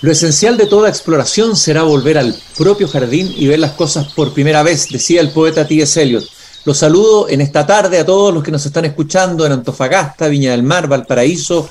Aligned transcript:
Lo 0.00 0.12
esencial 0.12 0.56
de 0.56 0.66
toda 0.66 0.88
exploración 0.88 1.56
será 1.56 1.82
volver 1.82 2.18
al 2.18 2.36
propio 2.56 2.86
jardín 2.86 3.34
y 3.36 3.48
ver 3.48 3.58
las 3.58 3.72
cosas 3.72 4.12
por 4.12 4.32
primera 4.32 4.62
vez, 4.62 4.88
decía 4.88 5.20
el 5.20 5.30
poeta 5.30 5.66
T.S. 5.66 6.00
Eliot. 6.00 6.24
Los 6.64 6.78
saludo 6.78 7.28
en 7.28 7.40
esta 7.40 7.66
tarde 7.66 7.98
a 7.98 8.06
todos 8.06 8.32
los 8.32 8.44
que 8.44 8.52
nos 8.52 8.64
están 8.64 8.84
escuchando 8.84 9.44
en 9.44 9.50
Antofagasta, 9.50 10.28
Viña 10.28 10.52
del 10.52 10.62
Mar, 10.62 10.86
Valparaíso, 10.86 11.68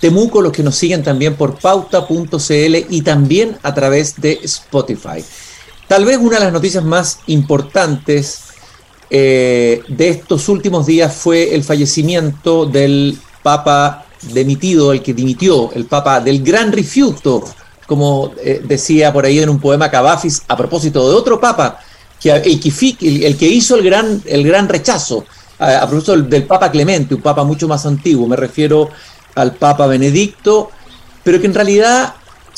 Temuco, 0.00 0.42
los 0.42 0.50
que 0.50 0.64
nos 0.64 0.74
siguen 0.74 1.04
también 1.04 1.36
por 1.36 1.60
pauta.cl 1.60 2.76
y 2.88 3.02
también 3.02 3.56
a 3.62 3.72
través 3.72 4.20
de 4.20 4.40
Spotify. 4.42 5.24
Tal 5.86 6.04
vez 6.04 6.18
una 6.18 6.38
de 6.38 6.44
las 6.46 6.52
noticias 6.52 6.82
más 6.82 7.20
importantes 7.28 8.40
eh, 9.08 9.82
de 9.86 10.08
estos 10.08 10.48
últimos 10.48 10.84
días 10.86 11.14
fue 11.14 11.54
el 11.54 11.62
fallecimiento 11.62 12.66
del 12.66 13.16
Papa 13.44 14.04
demitido, 14.32 14.92
el 14.92 15.00
que 15.00 15.14
dimitió, 15.14 15.70
el 15.72 15.84
Papa 15.86 16.20
del 16.20 16.42
Gran 16.42 16.72
Rifiuto, 16.72 17.44
como 17.88 18.34
eh, 18.44 18.60
decía 18.62 19.10
por 19.14 19.24
ahí 19.24 19.38
en 19.38 19.48
un 19.48 19.58
poema 19.58 19.90
Cavafis, 19.90 20.42
a 20.46 20.54
propósito 20.58 21.08
de 21.08 21.16
otro 21.16 21.40
papa, 21.40 21.80
que, 22.20 22.30
el, 22.30 23.36
que 23.38 23.48
hizo 23.48 23.76
el 23.76 23.82
gran, 23.82 24.22
el 24.26 24.46
gran 24.46 24.68
rechazo, 24.68 25.24
a, 25.58 25.86
propósito 25.86 26.14
del, 26.18 26.44
Papa 26.46 26.70
Clemente, 26.70 27.14
un 27.14 27.22
papa 27.22 27.44
mucho 27.44 27.66
más 27.66 27.86
antiguo, 27.86 28.28
me 28.28 28.36
refiero 28.36 28.90
al 29.34 29.54
Papa 29.54 29.86
Benedicto, 29.86 30.70
pero 31.24 31.40
que 31.40 31.46
en 31.46 31.54
realidad 31.54 32.12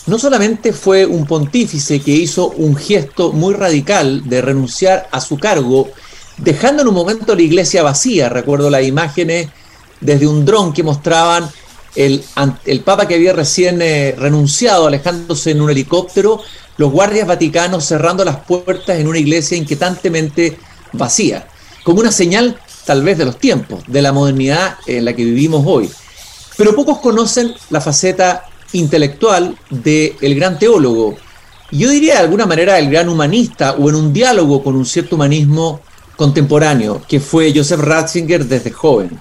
no 0.06 0.18
solamente 0.18 0.72
fue 0.72 1.06
un 1.06 1.24
pontífice 1.26 2.00
que 2.00 2.10
hizo 2.10 2.48
un 2.48 2.74
gesto 2.74 3.32
muy 3.32 3.54
radical 3.54 4.28
de 4.28 4.42
renunciar 4.42 5.08
a 5.12 5.20
su 5.20 5.38
cargo, 5.38 5.90
dejando 6.38 6.82
en 6.82 6.88
un 6.88 6.94
momento 6.94 7.36
la 7.36 7.42
iglesia 7.42 7.84
vacía, 7.84 8.28
recuerdo 8.28 8.68
las 8.68 8.82
imágenes 8.82 9.48
desde 10.00 10.26
un 10.26 10.44
dron 10.44 10.72
que 10.72 10.82
mostraban 10.82 11.48
el, 11.94 12.24
el 12.64 12.80
Papa 12.80 13.06
que 13.06 13.14
había 13.14 13.32
recién 13.32 13.80
eh, 13.82 14.14
renunciado, 14.16 14.86
alejándose 14.86 15.50
en 15.50 15.60
un 15.60 15.70
helicóptero, 15.70 16.40
los 16.76 16.90
guardias 16.90 17.26
vaticanos 17.26 17.84
cerrando 17.84 18.24
las 18.24 18.36
puertas 18.36 18.98
en 18.98 19.08
una 19.08 19.18
iglesia 19.18 19.56
inquietantemente 19.56 20.58
vacía, 20.92 21.46
como 21.84 22.00
una 22.00 22.12
señal 22.12 22.58
tal 22.84 23.02
vez 23.02 23.18
de 23.18 23.26
los 23.26 23.38
tiempos, 23.38 23.82
de 23.86 24.02
la 24.02 24.12
modernidad 24.12 24.76
en 24.86 25.04
la 25.04 25.14
que 25.14 25.24
vivimos 25.24 25.64
hoy. 25.66 25.90
Pero 26.56 26.74
pocos 26.74 26.98
conocen 26.98 27.54
la 27.70 27.80
faceta 27.80 28.44
intelectual 28.72 29.56
del 29.70 30.34
gran 30.34 30.58
teólogo, 30.58 31.16
yo 31.72 31.88
diría 31.88 32.14
de 32.14 32.20
alguna 32.20 32.46
manera 32.46 32.78
el 32.78 32.90
gran 32.90 33.08
humanista 33.08 33.72
o 33.72 33.88
en 33.88 33.94
un 33.94 34.12
diálogo 34.12 34.62
con 34.62 34.74
un 34.74 34.84
cierto 34.84 35.14
humanismo 35.14 35.80
contemporáneo, 36.16 37.00
que 37.06 37.20
fue 37.20 37.52
Joseph 37.54 37.80
Ratzinger 37.80 38.44
desde 38.44 38.72
joven. 38.72 39.20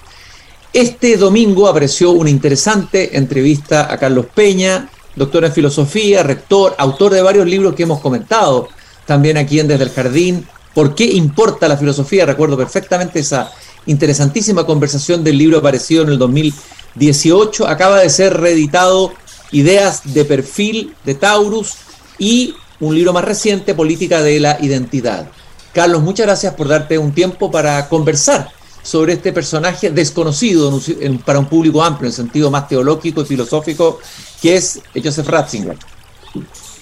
Este 0.72 1.16
domingo 1.16 1.66
apareció 1.66 2.12
una 2.12 2.30
interesante 2.30 3.16
entrevista 3.16 3.92
a 3.92 3.98
Carlos 3.98 4.26
Peña, 4.32 4.88
doctor 5.16 5.44
en 5.44 5.52
filosofía, 5.52 6.22
rector, 6.22 6.76
autor 6.78 7.12
de 7.12 7.22
varios 7.22 7.48
libros 7.48 7.74
que 7.74 7.82
hemos 7.82 7.98
comentado 7.98 8.68
también 9.04 9.36
aquí 9.36 9.58
en 9.58 9.66
Desde 9.66 9.82
el 9.82 9.90
Jardín. 9.90 10.46
¿Por 10.72 10.94
qué 10.94 11.06
importa 11.06 11.66
la 11.66 11.76
filosofía? 11.76 12.24
Recuerdo 12.24 12.56
perfectamente 12.56 13.18
esa 13.18 13.50
interesantísima 13.86 14.64
conversación 14.64 15.24
del 15.24 15.38
libro 15.38 15.58
aparecido 15.58 16.04
en 16.04 16.10
el 16.10 16.18
2018. 16.18 17.66
Acaba 17.66 17.98
de 17.98 18.10
ser 18.10 18.38
reeditado 18.38 19.12
Ideas 19.50 20.14
de 20.14 20.24
perfil 20.24 20.94
de 21.04 21.16
Taurus 21.16 21.78
y 22.16 22.54
un 22.78 22.94
libro 22.94 23.12
más 23.12 23.24
reciente, 23.24 23.74
Política 23.74 24.22
de 24.22 24.38
la 24.38 24.56
Identidad. 24.60 25.28
Carlos, 25.74 26.02
muchas 26.02 26.26
gracias 26.26 26.54
por 26.54 26.68
darte 26.68 26.96
un 26.96 27.10
tiempo 27.10 27.50
para 27.50 27.88
conversar 27.88 28.59
sobre 28.82 29.14
este 29.14 29.32
personaje 29.32 29.90
desconocido 29.90 30.80
para 31.24 31.38
un 31.38 31.46
público 31.46 31.82
amplio, 31.82 32.08
en 32.08 32.12
sentido 32.12 32.50
más 32.50 32.68
teológico 32.68 33.22
y 33.22 33.24
filosófico, 33.24 34.00
que 34.40 34.56
es 34.56 34.80
Joseph 35.02 35.28
Ratzinger. 35.28 35.76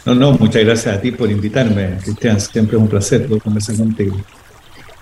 No, 0.05 0.15
no, 0.15 0.33
muchas 0.33 0.65
gracias 0.65 0.97
a 0.97 1.01
ti 1.01 1.11
por 1.11 1.31
invitarme, 1.31 1.99
Cristian. 2.03 2.41
Siempre 2.41 2.77
es 2.77 2.83
un 2.83 2.89
placer 2.89 3.27
poder 3.27 3.43
conversar 3.43 3.77
contigo. 3.77 4.17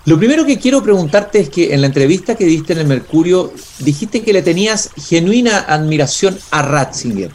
Lo 0.05 0.17
primero 0.17 0.45
que 0.45 0.57
quiero 0.57 0.81
preguntarte 0.81 1.39
es 1.39 1.49
que 1.49 1.73
en 1.73 1.81
la 1.81 1.87
entrevista 1.87 2.35
que 2.35 2.45
diste 2.45 2.73
en 2.73 2.79
el 2.79 2.87
Mercurio 2.87 3.53
dijiste 3.79 4.21
que 4.21 4.33
le 4.33 4.41
tenías 4.41 4.89
genuina 4.95 5.59
admiración 5.59 6.37
a 6.51 6.61
Ratzinger. 6.61 7.31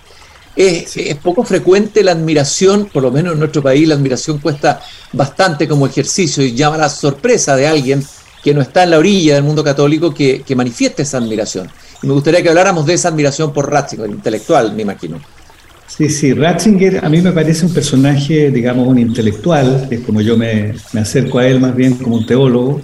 Es, 0.56 0.96
es, 0.96 1.16
poco 1.16 1.44
frecuente 1.44 2.02
la 2.02 2.12
admiración, 2.12 2.86
por 2.92 3.02
lo 3.02 3.10
menos 3.10 3.34
en 3.34 3.38
nuestro 3.38 3.62
país 3.62 3.88
la 3.88 3.94
admiración 3.94 4.38
cuesta 4.38 4.82
bastante 5.12 5.66
como 5.66 5.86
ejercicio 5.86 6.42
y 6.42 6.54
llama 6.54 6.76
la 6.76 6.88
sorpresa 6.88 7.56
de 7.56 7.66
alguien 7.66 8.04
que 8.42 8.54
no 8.54 8.60
está 8.60 8.82
en 8.82 8.90
la 8.90 8.98
orilla 8.98 9.34
del 9.34 9.44
mundo 9.44 9.62
católico 9.62 10.12
que, 10.12 10.42
que 10.42 10.56
manifieste 10.56 11.02
esa 11.02 11.18
admiración. 11.18 11.68
Y 12.02 12.06
me 12.06 12.12
gustaría 12.12 12.42
que 12.42 12.48
habláramos 12.48 12.84
de 12.86 12.94
esa 12.94 13.08
admiración 13.08 13.52
por 13.52 13.70
Ratzinger, 13.70 14.10
intelectual, 14.10 14.74
me 14.74 14.82
imagino. 14.82 15.20
Sí, 15.86 16.08
sí, 16.08 16.32
Ratzinger 16.32 17.04
a 17.04 17.08
mí 17.08 17.20
me 17.20 17.32
parece 17.32 17.66
un 17.66 17.74
personaje, 17.74 18.50
digamos, 18.50 18.88
un 18.88 18.98
intelectual, 18.98 19.88
es 19.90 20.00
como 20.00 20.20
yo 20.20 20.36
me, 20.36 20.74
me, 20.92 21.00
acerco 21.00 21.38
a 21.38 21.46
él 21.46 21.60
más 21.60 21.76
bien 21.76 21.94
como 21.94 22.16
un 22.16 22.26
teólogo, 22.26 22.80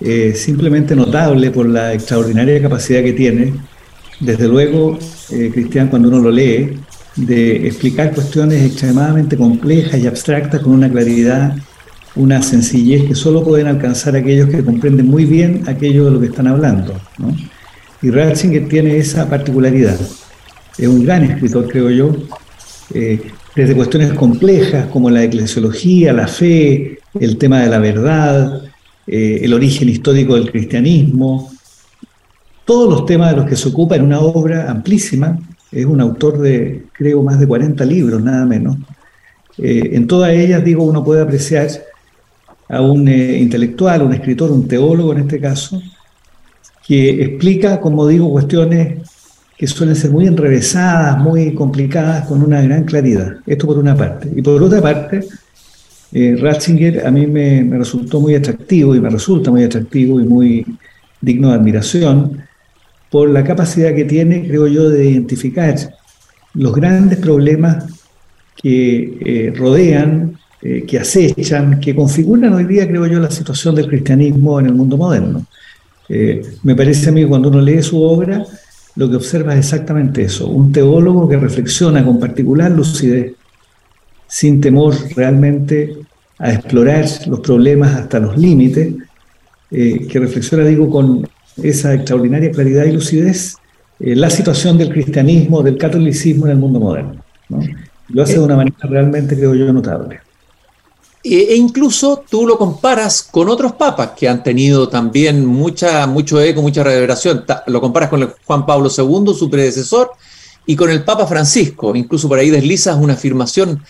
eh, 0.00 0.34
simplemente 0.34 0.96
notable 0.96 1.50
por 1.50 1.68
la 1.68 1.94
extraordinaria 1.94 2.60
capacidad 2.60 3.02
que 3.02 3.12
tiene, 3.12 3.54
desde 4.18 4.48
luego, 4.48 4.98
eh, 5.30 5.50
Cristian, 5.52 5.88
cuando 5.88 6.08
uno 6.08 6.18
lo 6.18 6.30
lee, 6.30 6.78
de 7.16 7.66
explicar 7.66 8.12
cuestiones 8.14 8.64
extremadamente 8.64 9.36
complejas 9.36 10.00
y 10.00 10.06
abstractas 10.06 10.60
con 10.60 10.72
una 10.72 10.90
claridad 10.90 11.56
una 12.16 12.42
sencillez 12.42 13.06
que 13.06 13.14
solo 13.14 13.44
pueden 13.44 13.66
alcanzar 13.66 14.16
aquellos 14.16 14.48
que 14.48 14.64
comprenden 14.64 15.06
muy 15.06 15.24
bien 15.24 15.62
aquello 15.66 16.06
de 16.06 16.10
lo 16.10 16.20
que 16.20 16.26
están 16.26 16.46
hablando. 16.46 16.94
Y 18.02 18.10
Ratzinger 18.10 18.68
tiene 18.68 18.96
esa 18.96 19.28
particularidad. 19.28 19.98
Es 20.78 20.88
un 20.88 21.04
gran 21.04 21.24
escritor, 21.24 21.68
creo 21.68 21.90
yo, 21.90 22.16
eh, 22.94 23.30
desde 23.54 23.74
cuestiones 23.74 24.12
complejas 24.14 24.86
como 24.86 25.10
la 25.10 25.22
eclesiología, 25.24 26.12
la 26.12 26.26
fe, 26.26 26.98
el 27.18 27.36
tema 27.36 27.60
de 27.60 27.68
la 27.68 27.78
verdad, 27.78 28.62
eh, 29.06 29.40
el 29.42 29.52
origen 29.52 29.88
histórico 29.88 30.34
del 30.34 30.50
cristianismo, 30.50 31.50
todos 32.64 32.88
los 32.88 33.06
temas 33.06 33.30
de 33.30 33.36
los 33.36 33.46
que 33.46 33.56
se 33.56 33.68
ocupa 33.68 33.96
en 33.96 34.02
una 34.02 34.20
obra 34.20 34.70
amplísima. 34.70 35.38
Es 35.72 35.84
un 35.86 36.00
autor 36.00 36.38
de, 36.38 36.84
creo, 36.92 37.22
más 37.22 37.38
de 37.38 37.46
40 37.46 37.84
libros, 37.84 38.22
nada 38.22 38.46
menos. 38.46 38.76
Eh, 39.58 39.90
en 39.92 40.06
todas 40.06 40.32
ellas, 40.32 40.64
digo, 40.64 40.84
uno 40.84 41.04
puede 41.04 41.22
apreciar 41.22 41.68
a 42.70 42.80
un 42.80 43.08
eh, 43.08 43.38
intelectual, 43.38 44.02
un 44.02 44.12
escritor, 44.12 44.50
un 44.50 44.68
teólogo 44.68 45.12
en 45.12 45.20
este 45.20 45.40
caso, 45.40 45.82
que 46.86 47.22
explica, 47.22 47.80
como 47.80 48.06
digo, 48.06 48.30
cuestiones 48.30 48.98
que 49.56 49.66
suelen 49.66 49.94
ser 49.94 50.10
muy 50.10 50.26
enrevesadas, 50.26 51.18
muy 51.18 51.54
complicadas, 51.54 52.26
con 52.26 52.42
una 52.42 52.62
gran 52.62 52.84
claridad. 52.84 53.36
Esto 53.46 53.66
por 53.66 53.78
una 53.78 53.94
parte. 53.94 54.30
Y 54.34 54.40
por 54.40 54.62
otra 54.62 54.80
parte, 54.80 55.20
eh, 56.12 56.36
Ratzinger 56.40 57.06
a 57.06 57.10
mí 57.10 57.26
me, 57.26 57.68
resultó 57.76 58.20
muy 58.20 58.34
atractivo 58.34 58.94
y 58.94 59.00
me 59.00 59.10
resulta 59.10 59.50
muy 59.50 59.64
atractivo 59.64 60.20
y 60.20 60.24
muy 60.24 60.66
digno 61.20 61.50
de 61.50 61.56
admiración 61.56 62.42
por 63.10 63.28
la 63.28 63.44
capacidad 63.44 63.94
que 63.94 64.04
tiene, 64.04 64.48
creo 64.48 64.66
yo, 64.66 64.88
de 64.88 65.10
identificar 65.10 65.76
los 66.54 66.74
grandes 66.74 67.18
problemas 67.18 67.84
que 68.56 69.18
eh, 69.20 69.52
rodean 69.54 70.39
eh, 70.62 70.84
que 70.86 70.98
acechan, 70.98 71.80
que 71.80 71.94
configuran 71.94 72.52
hoy 72.52 72.64
día, 72.64 72.86
creo 72.86 73.06
yo, 73.06 73.18
la 73.18 73.30
situación 73.30 73.74
del 73.74 73.86
cristianismo 73.88 74.60
en 74.60 74.66
el 74.66 74.74
mundo 74.74 74.98
moderno. 74.98 75.46
Eh, 76.06 76.42
me 76.64 76.74
parece 76.74 77.08
a 77.08 77.12
mí 77.12 77.24
cuando 77.24 77.48
uno 77.48 77.62
lee 77.62 77.82
su 77.82 78.02
obra, 78.02 78.44
lo 78.94 79.08
que 79.08 79.16
observa 79.16 79.54
es 79.54 79.60
exactamente 79.60 80.22
eso, 80.22 80.48
un 80.48 80.70
teólogo 80.70 81.26
que 81.26 81.38
reflexiona 81.38 82.04
con 82.04 82.20
particular 82.20 82.70
lucidez, 82.72 83.32
sin 84.26 84.60
temor 84.60 84.94
realmente 85.16 85.96
a 86.38 86.52
explorar 86.52 87.06
los 87.26 87.40
problemas 87.40 87.94
hasta 87.94 88.20
los 88.20 88.36
límites, 88.36 88.96
eh, 89.70 90.06
que 90.08 90.18
reflexiona, 90.18 90.64
digo, 90.64 90.90
con 90.90 91.26
esa 91.62 91.94
extraordinaria 91.94 92.50
claridad 92.50 92.84
y 92.84 92.92
lucidez, 92.92 93.56
la 93.98 94.28
situación 94.28 94.76
del 94.76 94.90
cristianismo, 94.90 95.62
del 95.62 95.78
catolicismo 95.78 96.46
en 96.46 96.52
el 96.52 96.58
mundo 96.58 96.80
moderno. 96.80 97.16
Lo 98.08 98.22
hace 98.22 98.34
de 98.34 98.40
una 98.40 98.56
manera 98.56 98.76
realmente, 98.82 99.36
creo 99.36 99.54
yo, 99.54 99.72
notable. 99.72 100.20
E, 101.22 101.52
e 101.52 101.56
incluso 101.56 102.24
tú 102.28 102.46
lo 102.46 102.56
comparas 102.56 103.22
con 103.22 103.48
otros 103.48 103.72
papas 103.72 104.12
que 104.16 104.28
han 104.28 104.42
tenido 104.42 104.88
también 104.88 105.44
mucha, 105.44 106.06
mucho 106.06 106.40
eco, 106.40 106.62
mucha 106.62 106.82
reverberación. 106.82 107.44
Lo 107.66 107.80
comparas 107.80 108.08
con 108.08 108.22
el 108.22 108.32
Juan 108.44 108.64
Pablo 108.64 108.88
II, 108.88 109.34
su 109.34 109.50
predecesor, 109.50 110.12
y 110.66 110.76
con 110.76 110.90
el 110.90 111.04
Papa 111.04 111.26
Francisco. 111.26 111.94
Incluso 111.94 112.28
por 112.28 112.38
ahí 112.38 112.50
deslizas 112.50 112.96
una 112.96 113.14
afirmación 113.14 113.82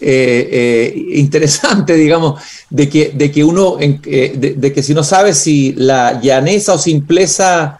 eh, 0.00 0.48
eh, 0.52 1.04
interesante, 1.14 1.94
digamos, 1.96 2.40
de 2.70 2.88
que, 2.88 3.12
de 3.14 3.30
que 3.30 3.44
uno, 3.44 3.76
eh, 3.80 4.54
de, 4.56 4.72
que 4.72 4.82
si 4.82 4.94
no 4.94 5.02
sabes 5.02 5.38
si 5.38 5.72
la 5.72 6.20
llaneza 6.20 6.74
o 6.74 6.78
simpleza 6.78 7.78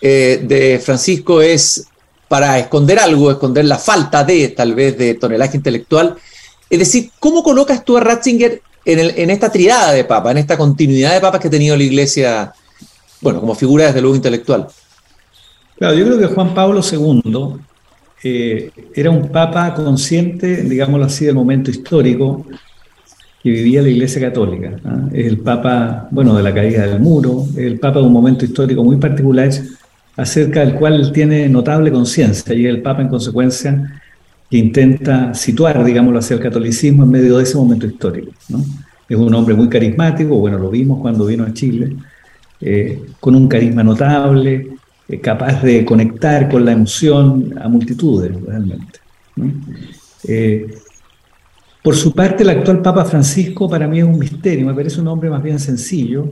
de 0.00 0.80
Francisco 0.84 1.42
es 1.42 1.86
para 2.28 2.60
esconder 2.60 3.00
algo, 3.00 3.30
esconder 3.30 3.64
la 3.64 3.78
falta 3.78 4.22
de, 4.22 4.48
tal 4.48 4.74
vez, 4.74 4.96
de 4.96 5.14
tonelaje 5.14 5.56
intelectual, 5.56 6.16
es 6.68 6.78
decir, 6.78 7.10
¿cómo 7.20 7.42
colocas 7.42 7.84
tú 7.84 7.96
a 7.96 8.00
Ratzinger 8.00 8.60
en, 8.84 9.30
esta 9.30 9.50
triada 9.50 9.92
de 9.92 10.04
papas, 10.04 10.32
en 10.32 10.38
esta 10.38 10.56
continuidad 10.56 11.14
de 11.14 11.20
papas 11.20 11.40
que 11.40 11.48
ha 11.48 11.50
tenido 11.50 11.76
la 11.76 11.82
Iglesia, 11.82 12.52
bueno, 13.20 13.40
como 13.40 13.54
figura 13.54 13.86
desde 13.86 14.00
luego 14.00 14.16
intelectual? 14.16 14.68
Claro, 15.76 15.94
yo 15.94 16.06
creo 16.06 16.18
que 16.18 16.34
Juan 16.34 16.54
Pablo 16.54 16.80
II 16.80 17.56
eh, 18.22 18.70
era 18.94 19.10
un 19.10 19.28
papa 19.28 19.74
consciente, 19.74 20.62
digámoslo 20.62 21.06
así, 21.06 21.26
del 21.26 21.34
momento 21.34 21.70
histórico 21.70 22.46
que 23.42 23.50
vivía 23.50 23.82
la 23.82 23.88
Iglesia 23.88 24.20
Católica. 24.20 24.76
¿ah? 24.84 25.08
Es 25.12 25.26
el 25.26 25.38
papa, 25.38 26.08
bueno, 26.10 26.34
de 26.34 26.42
la 26.42 26.54
caída 26.54 26.86
del 26.86 27.00
muro, 27.00 27.44
es 27.52 27.64
el 27.64 27.78
papa 27.78 28.00
de 28.00 28.06
un 28.06 28.12
momento 28.12 28.44
histórico 28.44 28.82
muy 28.82 28.96
particular 28.96 29.50
acerca 30.16 30.60
del 30.60 30.74
cual 30.74 31.12
tiene 31.12 31.48
notable 31.48 31.92
conciencia 31.92 32.54
y 32.54 32.66
es 32.66 32.70
el 32.70 32.82
papa 32.82 33.02
en 33.02 33.08
consecuencia 33.08 34.00
que 34.50 34.56
intenta 34.56 35.34
situar, 35.34 35.84
digámoslo 35.84 36.18
así, 36.18 36.34
el 36.34 36.40
catolicismo 36.40 37.04
en 37.04 37.10
medio 37.10 37.36
de 37.36 37.42
ese 37.42 37.56
momento 37.56 37.86
histórico. 37.86 38.32
Es 39.08 39.16
un 39.16 39.34
hombre 39.34 39.54
muy 39.54 39.68
carismático, 39.68 40.36
bueno, 40.36 40.58
lo 40.58 40.70
vimos 40.70 41.00
cuando 41.00 41.26
vino 41.26 41.44
a 41.44 41.52
Chile, 41.52 41.96
eh, 42.60 43.02
con 43.20 43.34
un 43.34 43.48
carisma 43.48 43.82
notable, 43.82 44.68
eh, 45.08 45.20
capaz 45.20 45.62
de 45.62 45.84
conectar 45.84 46.48
con 46.48 46.64
la 46.64 46.72
emoción 46.72 47.54
a 47.60 47.68
multitudes, 47.68 48.32
realmente. 48.44 49.00
Eh, 50.26 50.66
por 51.82 51.94
su 51.94 52.12
parte, 52.12 52.42
el 52.42 52.50
actual 52.50 52.82
Papa 52.82 53.04
Francisco 53.04 53.68
para 53.68 53.86
mí 53.86 53.98
es 53.98 54.04
un 54.04 54.18
misterio, 54.18 54.66
me 54.66 54.74
parece 54.74 55.00
un 55.00 55.08
hombre 55.08 55.30
más 55.30 55.42
bien 55.42 55.60
sencillo, 55.60 56.30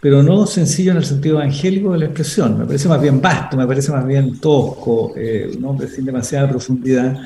pero 0.00 0.22
no 0.22 0.46
sencillo 0.46 0.92
en 0.92 0.98
el 0.98 1.04
sentido 1.04 1.36
evangélico 1.36 1.92
de 1.92 1.98
la 1.98 2.04
expresión, 2.06 2.58
me 2.58 2.64
parece 2.64 2.88
más 2.88 3.00
bien 3.00 3.20
vasto, 3.20 3.56
me 3.56 3.66
parece 3.66 3.92
más 3.92 4.06
bien 4.06 4.38
tosco, 4.38 5.12
un 5.14 5.64
hombre 5.64 5.88
sin 5.88 6.04
demasiada 6.04 6.48
profundidad, 6.48 7.16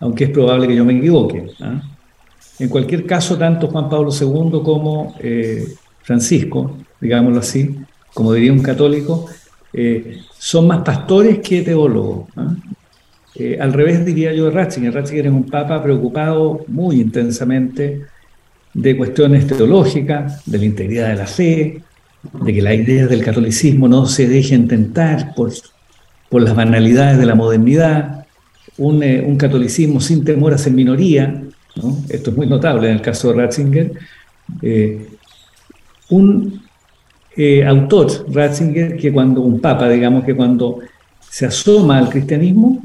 aunque 0.00 0.24
es 0.24 0.30
probable 0.30 0.68
que 0.68 0.76
yo 0.76 0.84
me 0.84 0.96
equivoque. 0.96 1.50
¿ah? 1.60 1.82
En 2.58 2.68
cualquier 2.68 3.04
caso, 3.04 3.36
tanto 3.36 3.66
Juan 3.66 3.88
Pablo 3.88 4.10
II 4.12 4.60
como 4.62 5.14
Francisco, 6.02 6.76
digámoslo 7.00 7.40
así, 7.40 7.76
como 8.14 8.32
diría 8.32 8.52
un 8.52 8.62
católico, 8.62 9.26
eh, 9.72 10.22
son 10.38 10.66
más 10.66 10.80
pastores 10.80 11.38
que 11.38 11.62
teólogos. 11.62 12.28
Eh, 13.34 13.58
al 13.60 13.72
revés 13.72 14.04
diría 14.04 14.32
yo 14.32 14.46
de 14.46 14.50
Ratzinger. 14.50 14.92
Ratzinger 14.92 15.26
es 15.26 15.32
un 15.32 15.44
papa 15.44 15.82
preocupado 15.82 16.64
muy 16.68 17.00
intensamente 17.00 18.02
de 18.74 18.96
cuestiones 18.96 19.46
teológicas, 19.46 20.44
de 20.46 20.58
la 20.58 20.64
integridad 20.64 21.08
de 21.08 21.14
la 21.16 21.26
fe, 21.26 21.82
de 22.22 22.54
que 22.54 22.62
las 22.62 22.74
ideas 22.74 23.08
del 23.08 23.24
catolicismo 23.24 23.88
no 23.88 24.06
se 24.06 24.28
dejen 24.28 24.68
tentar 24.68 25.34
por, 25.34 25.52
por 26.28 26.42
las 26.42 26.54
banalidades 26.54 27.18
de 27.18 27.26
la 27.26 27.34
modernidad, 27.34 28.26
un, 28.76 29.02
eh, 29.02 29.24
un 29.26 29.36
catolicismo 29.36 30.00
sin 30.00 30.24
temor 30.24 30.52
a 30.52 30.58
ser 30.58 30.72
minoría, 30.72 31.42
esto 32.08 32.30
es 32.30 32.36
muy 32.36 32.46
notable 32.46 32.88
en 32.88 32.96
el 32.96 33.02
caso 33.02 33.28
de 33.28 33.34
Ratzinger, 33.34 33.92
un 36.10 36.62
eh, 37.36 37.64
autor, 37.64 38.26
Ratzinger, 38.32 38.96
que 38.96 39.12
cuando 39.12 39.42
un 39.42 39.60
papa, 39.60 39.88
digamos, 39.88 40.24
que 40.24 40.34
cuando 40.34 40.80
se 41.20 41.46
asoma 41.46 41.98
al 41.98 42.08
cristianismo, 42.08 42.82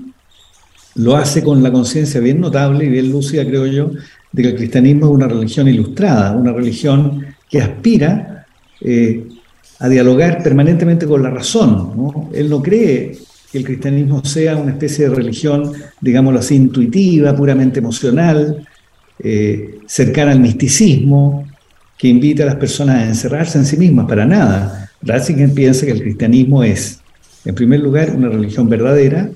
lo 0.96 1.16
hace 1.16 1.44
con 1.44 1.64
la 1.64 1.72
conciencia 1.72 2.20
bien 2.20 2.40
notable 2.40 2.86
y 2.86 2.90
bien 2.90 3.12
lúcida, 3.12 3.46
creo 3.46 3.66
yo, 3.66 3.92
de 4.32 4.44
que 4.44 4.50
el 4.50 4.56
cristianismo 4.56 5.08
es 5.08 5.12
una 5.12 5.28
religión 5.28 5.68
ilustrada, 5.68 6.34
una 6.34 6.52
religión 6.52 7.26
que 7.50 7.62
aspira 7.62 8.43
eh, 8.82 9.24
a 9.80 9.90
dialogar 9.90 10.42
permanentemente 10.44 11.06
con 11.06 11.24
la 11.24 11.30
razón. 11.30 12.30
Él 12.34 12.50
no 12.50 12.62
cree 12.62 13.18
que 13.52 13.58
el 13.58 13.66
cristianismo 13.66 14.24
sea 14.24 14.56
una 14.56 14.72
especie 14.72 15.10
de 15.10 15.16
religión, 15.16 15.72
digámoslo 16.02 16.40
así, 16.40 16.56
intuitiva, 16.56 17.36
puramente 17.36 17.80
emocional, 17.80 18.68
eh, 19.20 19.80
cercana 19.86 20.32
al 20.32 20.40
misticismo, 20.40 21.46
que 21.98 22.08
invita 22.08 22.44
a 22.44 22.48
las 22.48 22.56
personas 22.56 22.98
a 22.98 23.08
encerrarse 23.08 23.58
en 23.58 23.66
sí 23.66 23.78
mismas, 23.78 24.08
para 24.08 24.26
nada. 24.26 24.90
Ratzinger 25.02 25.54
piensa 25.54 25.86
que 25.86 25.92
el 25.92 26.02
cristianismo 26.02 26.64
es, 26.64 27.00
en 27.46 27.56
primer 27.56 27.80
lugar, 27.82 28.14
una 28.16 28.30
religión 28.30 28.70
verdadera, 28.70 29.30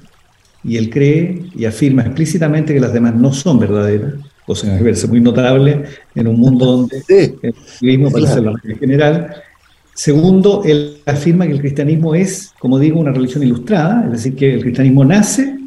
y 0.64 0.78
él 0.78 0.90
cree 0.90 1.44
y 1.56 1.66
afirma 1.66 2.04
explícitamente 2.04 2.74
que 2.74 2.80
las 2.80 2.94
demás 2.94 3.16
no 3.16 3.34
son 3.34 3.60
verdaderas, 3.60 4.14
cosa 4.48 4.66
que 4.68 4.74
me 4.74 4.80
parece 4.80 5.08
muy 5.08 5.20
notable 5.20 5.84
en 6.16 6.28
un 6.28 6.40
mundo 6.40 6.66
donde 6.78 7.04
el 7.42 7.54
cristianismo 7.54 8.10
parece 8.10 8.42
la 8.42 8.52
religión 8.54 8.80
general. 8.80 9.36
Segundo, 9.94 10.64
él 10.64 11.00
afirma 11.06 11.46
que 11.46 11.54
el 11.54 11.60
cristianismo 11.60 12.16
es, 12.16 12.54
como 12.60 12.80
digo, 12.80 13.00
una 13.00 13.12
religión 13.12 13.44
ilustrada, 13.44 14.04
es 14.06 14.12
decir, 14.12 14.36
que 14.36 14.54
el 14.54 14.62
cristianismo 14.62 15.04
nace, 15.04 15.58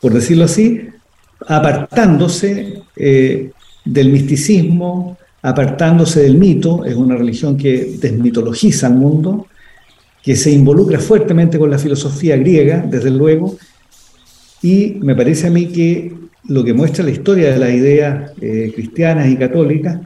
por 0.00 0.12
decirlo 0.12 0.44
así, 0.44 0.88
apartándose 1.48 2.82
eh, 2.96 3.50
del 3.84 4.10
misticismo, 4.10 5.18
apartándose 5.42 6.22
del 6.22 6.36
mito, 6.36 6.84
es 6.84 6.94
una 6.94 7.16
religión 7.16 7.56
que 7.56 7.96
desmitologiza 7.98 8.86
al 8.86 8.94
mundo, 8.94 9.46
que 10.22 10.36
se 10.36 10.52
involucra 10.52 11.00
fuertemente 11.00 11.58
con 11.58 11.70
la 11.70 11.78
filosofía 11.78 12.36
griega, 12.36 12.84
desde 12.86 13.10
luego, 13.10 13.56
y 14.62 14.98
me 15.00 15.14
parece 15.16 15.46
a 15.46 15.50
mí 15.50 15.68
que 15.68 16.12
lo 16.48 16.64
que 16.64 16.72
muestra 16.72 17.04
la 17.04 17.10
historia 17.10 17.52
de 17.52 17.58
las 17.58 17.70
ideas 17.70 18.32
eh, 18.40 18.72
cristianas 18.74 19.28
y 19.28 19.36
católicas 19.36 20.00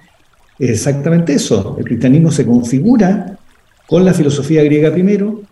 es 0.59 0.71
exactamente 0.71 1.35
eso. 1.35 1.77
El 1.79 1.85
cristianismo 1.85 2.31
se 2.31 2.47
configura 2.47 3.39
con 3.87 4.05
la 4.05 4.15
filosofía 4.15 4.63
griega 4.63 4.93
primero, 4.93 5.43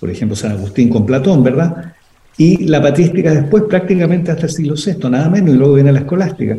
por 0.00 0.10
ejemplo 0.10 0.36
San 0.36 0.52
Agustín 0.52 0.88
con 0.88 1.06
Platón, 1.06 1.42
¿verdad? 1.42 1.94
Y 2.36 2.66
la 2.66 2.80
patrística 2.80 3.34
después 3.34 3.64
prácticamente 3.64 4.30
hasta 4.30 4.46
el 4.46 4.52
siglo 4.52 4.74
VI, 4.74 5.10
nada 5.10 5.28
menos, 5.28 5.54
y 5.54 5.58
luego 5.58 5.74
viene 5.74 5.92
la 5.92 6.00
escolástica. 6.00 6.56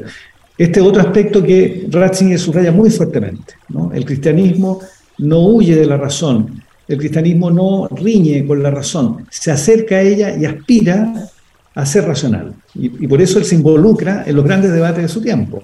Este 0.58 0.82
otro 0.82 1.02
aspecto 1.02 1.42
que 1.42 1.88
Ratzinger 1.90 2.38
subraya 2.38 2.72
muy 2.72 2.90
fuertemente. 2.90 3.54
El 3.94 4.04
cristianismo 4.04 4.82
no 5.20 5.40
huye 5.40 5.75
de 5.75 5.86
la 5.86 5.96
razón, 5.96 6.62
el 6.86 6.98
cristianismo 6.98 7.50
no 7.50 7.88
riñe 7.88 8.46
con 8.46 8.62
la 8.62 8.72
razón, 8.72 9.25
se 9.30 9.52
acerca 9.52 9.96
a 9.96 10.02
ella 10.02 10.36
y 10.36 10.46
aspira 10.46 11.30
a 11.80 11.86
ser 11.86 12.06
racional. 12.06 12.54
Y, 12.76 13.08
por 13.08 13.22
eso 13.22 13.40
él 13.40 13.46
se 13.46 13.56
involucra 13.56 14.24
en 14.26 14.36
los 14.36 14.44
grandes 14.44 14.72
debates 14.72 15.02
de 15.02 15.10
su 15.10 15.22
tiempo. 15.22 15.62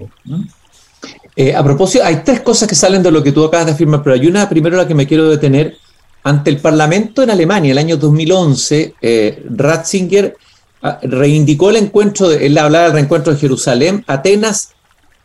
Eh, 1.34 1.54
a 1.54 1.62
propósito, 1.62 2.04
hay 2.04 2.22
tres 2.24 2.40
cosas 2.40 2.68
que 2.68 2.74
salen 2.74 3.02
de 3.02 3.10
lo 3.10 3.22
que 3.22 3.32
tú 3.32 3.44
acabas 3.44 3.66
de 3.66 3.72
afirmar, 3.72 4.02
pero 4.02 4.14
hay 4.14 4.26
una 4.26 4.48
primero 4.48 4.76
la 4.76 4.86
que 4.86 4.94
me 4.94 5.06
quiero 5.06 5.28
detener. 5.28 5.76
Ante 6.24 6.50
el 6.50 6.58
Parlamento 6.58 7.22
en 7.22 7.30
Alemania, 7.30 7.72
el 7.72 7.78
año 7.78 7.96
2011, 7.96 8.94
eh, 9.00 9.44
Ratzinger 9.50 10.36
ah, 10.82 10.98
reivindicó 11.02 11.70
el 11.70 11.76
encuentro, 11.76 12.28
de, 12.30 12.46
él 12.46 12.58
hablaba 12.58 12.86
del 12.86 12.94
reencuentro 12.94 13.32
de 13.32 13.38
Jerusalén, 13.38 14.02
Atenas 14.08 14.70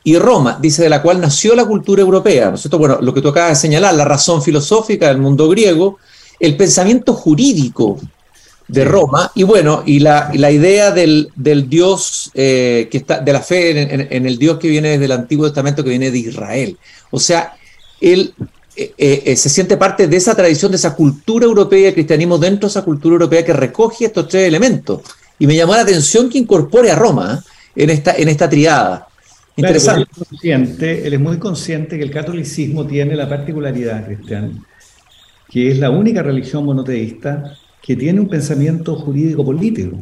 y 0.03 0.17
Roma, 0.17 0.59
dice 0.61 0.83
de 0.83 0.89
la 0.89 1.01
cual 1.01 1.21
nació 1.21 1.55
la 1.55 1.65
cultura 1.65 2.01
europea, 2.01 2.49
¿no 2.49 2.55
es 2.55 2.61
cierto? 2.61 2.77
Bueno, 2.77 2.99
lo 3.01 3.13
que 3.13 3.21
tú 3.21 3.29
acabas 3.29 3.51
de 3.51 3.55
señalar, 3.55 3.93
la 3.93 4.05
razón 4.05 4.43
filosófica 4.43 5.07
del 5.07 5.17
mundo 5.17 5.47
griego, 5.49 5.97
el 6.39 6.57
pensamiento 6.57 7.13
jurídico 7.13 7.99
de 8.71 8.85
Roma, 8.85 9.33
y 9.35 9.43
bueno, 9.43 9.83
y 9.85 9.99
la, 9.99 10.31
idea 10.33 10.91
del, 10.91 11.29
Dios, 11.67 12.31
eh, 12.33 12.87
que 12.89 12.99
está, 12.99 13.19
de 13.19 13.33
la 13.33 13.41
fe 13.41 14.15
en, 14.15 14.25
el 14.25 14.37
Dios 14.37 14.59
que 14.59 14.69
viene 14.69 14.91
desde 14.91 15.05
el 15.05 15.11
Antiguo 15.11 15.45
Testamento, 15.45 15.83
que 15.83 15.89
viene 15.89 16.09
de 16.09 16.19
Israel. 16.19 16.77
O 17.09 17.19
sea, 17.19 17.53
él 17.99 18.33
eh, 18.77 18.93
eh, 18.97 19.35
se 19.35 19.49
siente 19.49 19.75
parte 19.75 20.07
de 20.07 20.15
esa 20.15 20.35
tradición, 20.35 20.71
de 20.71 20.77
esa 20.77 20.95
cultura 20.95 21.45
europea, 21.45 21.89
el 21.89 21.93
cristianismo 21.93 22.37
dentro 22.37 22.69
de 22.69 22.71
esa 22.71 22.83
cultura 22.83 23.11
europea 23.11 23.43
que 23.43 23.51
recoge 23.51 24.05
estos 24.05 24.29
tres 24.29 24.47
elementos. 24.47 25.01
Y 25.37 25.47
me 25.47 25.55
llamó 25.55 25.75
la 25.75 25.81
atención 25.81 26.29
que 26.29 26.37
incorpore 26.37 26.91
a 26.91 26.95
Roma 26.95 27.43
en, 27.75 27.89
esta, 27.89 28.15
en 28.15 28.29
esta 28.29 28.49
triada. 28.49 29.05
Interesante. 29.57 30.03
él, 30.03 30.07
es 30.09 30.27
consciente, 30.29 31.07
él 31.07 31.13
es 31.13 31.19
muy 31.19 31.37
consciente 31.39 31.97
que 31.97 32.03
el 32.05 32.11
catolicismo 32.11 32.87
tiene 32.87 33.17
la 33.17 33.27
particularidad, 33.27 34.05
Cristian, 34.05 34.65
que 35.49 35.71
es 35.71 35.77
la 35.77 35.89
única 35.89 36.23
religión 36.23 36.63
monoteísta 36.63 37.57
que 37.81 37.95
tiene 37.95 38.19
un 38.19 38.27
pensamiento 38.27 38.95
jurídico 38.95 39.43
político. 39.43 39.97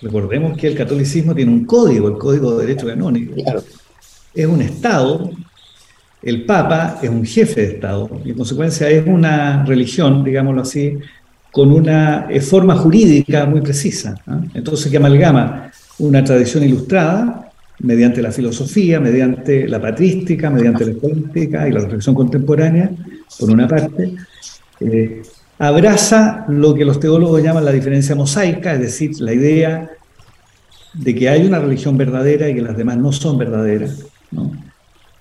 Recordemos 0.00 0.56
que 0.56 0.68
el 0.68 0.76
catolicismo 0.76 1.34
tiene 1.34 1.52
un 1.52 1.64
código, 1.64 2.08
el 2.08 2.18
Código 2.18 2.56
de 2.56 2.66
Derecho 2.66 2.86
Canónico. 2.86 3.34
Es 4.34 4.46
un 4.46 4.60
Estado, 4.62 5.30
el 6.22 6.44
Papa 6.44 6.98
es 7.02 7.08
un 7.08 7.24
jefe 7.24 7.60
de 7.60 7.74
Estado, 7.74 8.10
y 8.24 8.30
en 8.30 8.36
consecuencia 8.36 8.88
es 8.90 9.06
una 9.06 9.64
religión, 9.64 10.24
digámoslo 10.24 10.62
así, 10.62 10.98
con 11.52 11.72
una 11.72 12.26
eh, 12.28 12.40
forma 12.40 12.76
jurídica 12.76 13.46
muy 13.46 13.60
precisa. 13.60 14.16
¿ah? 14.26 14.40
Entonces, 14.54 14.90
que 14.90 14.96
amalgama 14.96 15.70
una 15.98 16.22
tradición 16.22 16.64
ilustrada 16.64 17.50
mediante 17.80 18.20
la 18.20 18.32
filosofía, 18.32 19.00
mediante 19.00 19.68
la 19.68 19.80
patrística, 19.80 20.50
mediante 20.50 20.84
la 20.84 20.94
política 20.94 21.68
y 21.68 21.72
la 21.72 21.80
reflexión 21.80 22.14
contemporánea, 22.14 22.90
por 23.38 23.50
una 23.50 23.68
parte, 23.68 24.14
eh, 24.80 25.22
abraza 25.58 26.44
lo 26.48 26.74
que 26.74 26.84
los 26.84 27.00
teólogos 27.00 27.42
llaman 27.42 27.64
la 27.64 27.72
diferencia 27.72 28.14
mosaica, 28.14 28.74
es 28.74 28.80
decir, 28.80 29.20
la 29.20 29.32
idea 29.32 29.90
de 30.94 31.14
que 31.14 31.28
hay 31.28 31.46
una 31.46 31.58
religión 31.58 31.96
verdadera 31.96 32.48
y 32.48 32.54
que 32.54 32.62
las 32.62 32.76
demás 32.76 32.96
no 32.96 33.12
son 33.12 33.38
verdaderas. 33.38 34.04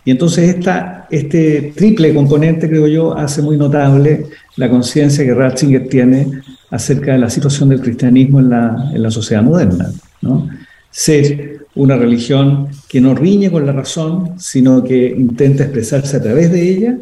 Y 0.05 0.11
entonces 0.11 0.55
esta, 0.55 1.07
este 1.11 1.73
triple 1.75 2.13
componente, 2.13 2.69
creo 2.69 2.87
yo, 2.87 3.17
hace 3.17 3.41
muy 3.41 3.57
notable 3.57 4.27
la 4.55 4.69
conciencia 4.69 5.25
que 5.25 5.33
Ratzinger 5.33 5.89
tiene 5.89 6.41
acerca 6.69 7.11
de 7.11 7.17
la 7.17 7.29
situación 7.29 7.69
del 7.69 7.81
cristianismo 7.81 8.39
en 8.39 8.49
la, 8.49 8.91
en 8.93 9.03
la 9.03 9.11
sociedad 9.11 9.43
moderna. 9.43 9.91
¿no? 10.21 10.47
Ser 10.89 11.65
una 11.75 11.97
religión 11.97 12.69
que 12.87 13.01
no 13.01 13.15
riñe 13.15 13.51
con 13.51 13.65
la 13.65 13.73
razón, 13.73 14.39
sino 14.39 14.83
que 14.83 15.07
intenta 15.07 15.63
expresarse 15.63 16.17
a 16.17 16.21
través 16.21 16.51
de 16.51 16.69
ella, 16.69 16.97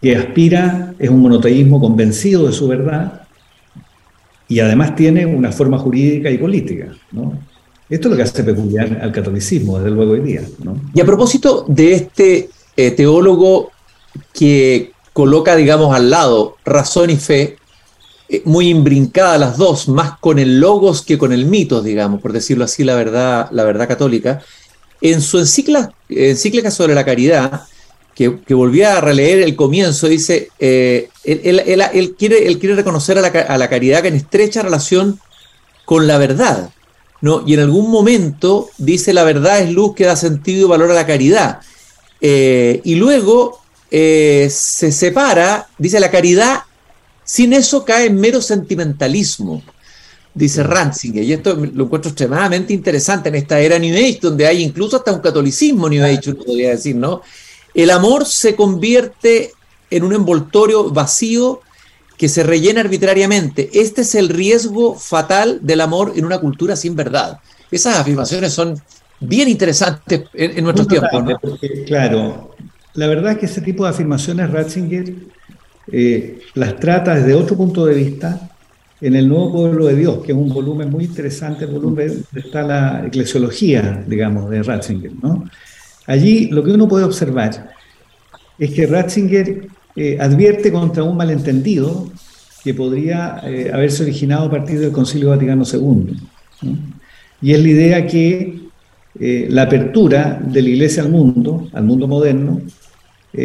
que 0.00 0.16
aspira, 0.16 0.94
es 0.98 1.10
un 1.10 1.20
monoteísmo 1.20 1.80
convencido 1.80 2.46
de 2.46 2.52
su 2.52 2.68
verdad, 2.68 3.22
y 4.48 4.60
además 4.60 4.96
tiene 4.96 5.26
una 5.26 5.52
forma 5.52 5.78
jurídica 5.78 6.30
y 6.30 6.38
política. 6.38 6.92
¿no? 7.12 7.38
Esto 7.88 8.08
es 8.08 8.10
lo 8.10 8.16
que 8.16 8.22
hace 8.22 8.42
peculiar 8.42 8.98
al 9.00 9.12
catolicismo, 9.12 9.78
desde 9.78 9.90
luego 9.90 10.12
hoy 10.12 10.20
día. 10.20 10.42
¿no? 10.64 10.80
Y 10.92 11.00
a 11.00 11.04
propósito 11.04 11.64
de 11.68 11.92
este 11.92 12.50
eh, 12.76 12.90
teólogo 12.90 13.70
que 14.32 14.92
coloca, 15.12 15.54
digamos, 15.54 15.94
al 15.94 16.10
lado 16.10 16.56
razón 16.64 17.10
y 17.10 17.16
fe, 17.16 17.58
eh, 18.28 18.42
muy 18.44 18.68
imbrincada 18.68 19.38
las 19.38 19.56
dos, 19.56 19.88
más 19.88 20.18
con 20.18 20.38
el 20.38 20.60
logos 20.60 21.02
que 21.02 21.18
con 21.18 21.32
el 21.32 21.46
mito, 21.46 21.82
digamos, 21.82 22.20
por 22.20 22.32
decirlo 22.32 22.64
así, 22.64 22.82
la 22.82 22.96
verdad, 22.96 23.48
la 23.52 23.64
verdad 23.64 23.86
católica. 23.86 24.40
En 25.00 25.20
su 25.20 25.38
encíclica, 25.38 25.92
encíclica 26.08 26.70
sobre 26.70 26.94
la 26.94 27.04
caridad, 27.04 27.62
que, 28.20 28.38
que 28.46 28.52
volví 28.52 28.82
a 28.82 29.00
releer 29.00 29.40
el 29.40 29.56
comienzo, 29.56 30.06
dice, 30.06 30.50
eh, 30.58 31.08
él, 31.24 32.14
quiere, 32.18 32.48
él 32.48 32.58
quiere 32.58 32.74
reconocer 32.74 33.16
a 33.16 33.22
la, 33.22 33.28
a 33.28 33.56
la 33.56 33.70
caridad 33.70 34.02
que 34.02 34.08
en 34.08 34.14
estrecha 34.16 34.60
relación 34.60 35.18
con 35.86 36.06
la 36.06 36.18
verdad. 36.18 36.68
¿no? 37.22 37.42
Y 37.46 37.54
en 37.54 37.60
algún 37.60 37.90
momento 37.90 38.68
dice 38.76 39.14
la 39.14 39.24
verdad 39.24 39.60
es 39.60 39.70
luz 39.70 39.94
que 39.94 40.04
da 40.04 40.16
sentido 40.16 40.66
y 40.66 40.68
valor 40.68 40.90
a 40.90 40.94
la 40.94 41.06
caridad. 41.06 41.60
Eh, 42.20 42.82
y 42.84 42.96
luego 42.96 43.58
eh, 43.90 44.48
se 44.50 44.92
separa, 44.92 45.68
dice 45.78 45.98
la 45.98 46.10
caridad, 46.10 46.64
sin 47.24 47.54
eso 47.54 47.86
cae 47.86 48.08
en 48.08 48.20
mero 48.20 48.42
sentimentalismo, 48.42 49.62
dice 50.34 50.62
Ratzinger. 50.62 51.24
Y 51.24 51.32
esto 51.32 51.54
lo 51.54 51.84
encuentro 51.84 52.10
extremadamente 52.10 52.74
interesante 52.74 53.30
en 53.30 53.36
esta 53.36 53.58
era 53.60 53.78
New 53.78 53.96
Age, 53.96 54.18
donde 54.20 54.46
hay 54.46 54.62
incluso 54.62 54.98
hasta 54.98 55.10
un 55.10 55.20
catolicismo 55.20 55.88
New 55.88 56.04
Age, 56.04 56.32
uno 56.32 56.44
podría 56.44 56.70
decir, 56.72 56.96
¿no? 56.96 57.22
El 57.74 57.90
amor 57.90 58.26
se 58.26 58.56
convierte 58.56 59.52
en 59.90 60.04
un 60.04 60.12
envoltorio 60.12 60.90
vacío 60.90 61.60
que 62.16 62.28
se 62.28 62.42
rellena 62.42 62.80
arbitrariamente. 62.80 63.70
Este 63.72 64.02
es 64.02 64.14
el 64.14 64.28
riesgo 64.28 64.94
fatal 64.94 65.60
del 65.62 65.80
amor 65.80 66.12
en 66.16 66.24
una 66.24 66.38
cultura 66.38 66.76
sin 66.76 66.94
verdad. 66.94 67.38
Esas 67.70 67.98
afirmaciones 67.98 68.52
son 68.52 68.80
bien 69.20 69.48
interesantes 69.48 70.24
en, 70.34 70.62
nuestros 70.64 70.88
tiempos. 70.88 71.10
claro, 71.86 72.54
la 72.94 73.06
verdad 73.06 73.32
es 73.32 73.38
que 73.38 73.46
ese 73.46 73.60
tipo 73.60 73.84
de 73.84 73.90
afirmaciones 73.90 74.50
Ratzinger 74.50 75.14
eh, 75.92 76.40
las 76.54 76.76
trata 76.78 77.14
desde 77.14 77.34
otro 77.34 77.56
punto 77.56 77.86
de 77.86 77.94
vista 77.94 78.50
en 79.00 79.16
el 79.16 79.28
Nuevo 79.28 79.52
Pueblo 79.52 79.86
de 79.86 79.96
Dios, 79.96 80.18
que 80.24 80.32
es 80.32 80.38
un 80.38 80.52
volumen 80.52 80.90
muy 80.90 81.04
interesante, 81.04 81.64
el 81.64 81.70
volumen 81.70 82.24
está 82.34 82.62
la 82.62 83.06
eclesiología, 83.06 84.04
digamos, 84.06 84.50
de 84.50 84.62
Ratzinger. 84.62 85.12
¿no? 85.22 85.44
Allí 86.10 86.48
lo 86.50 86.64
que 86.64 86.72
uno 86.72 86.88
puede 86.88 87.04
observar 87.04 87.70
es 88.58 88.70
que 88.72 88.84
Ratzinger 88.84 89.68
eh, 89.94 90.18
advierte 90.20 90.72
contra 90.72 91.04
un 91.04 91.16
malentendido 91.16 92.10
que 92.64 92.74
podría 92.74 93.40
eh, 93.44 93.70
haberse 93.72 94.02
originado 94.02 94.46
a 94.46 94.50
partir 94.50 94.80
del 94.80 94.90
Concilio 94.90 95.28
Vaticano 95.28 95.62
II. 95.62 96.16
Y 97.40 97.52
es 97.52 97.60
la 97.60 97.68
idea 97.68 98.06
que 98.08 98.58
eh, 99.20 99.46
la 99.50 99.62
apertura 99.62 100.40
de 100.44 100.62
la 100.62 100.68
Iglesia 100.68 101.04
al 101.04 101.10
mundo, 101.10 101.68
al 101.72 101.84
mundo 101.84 102.08
moderno, 102.08 102.60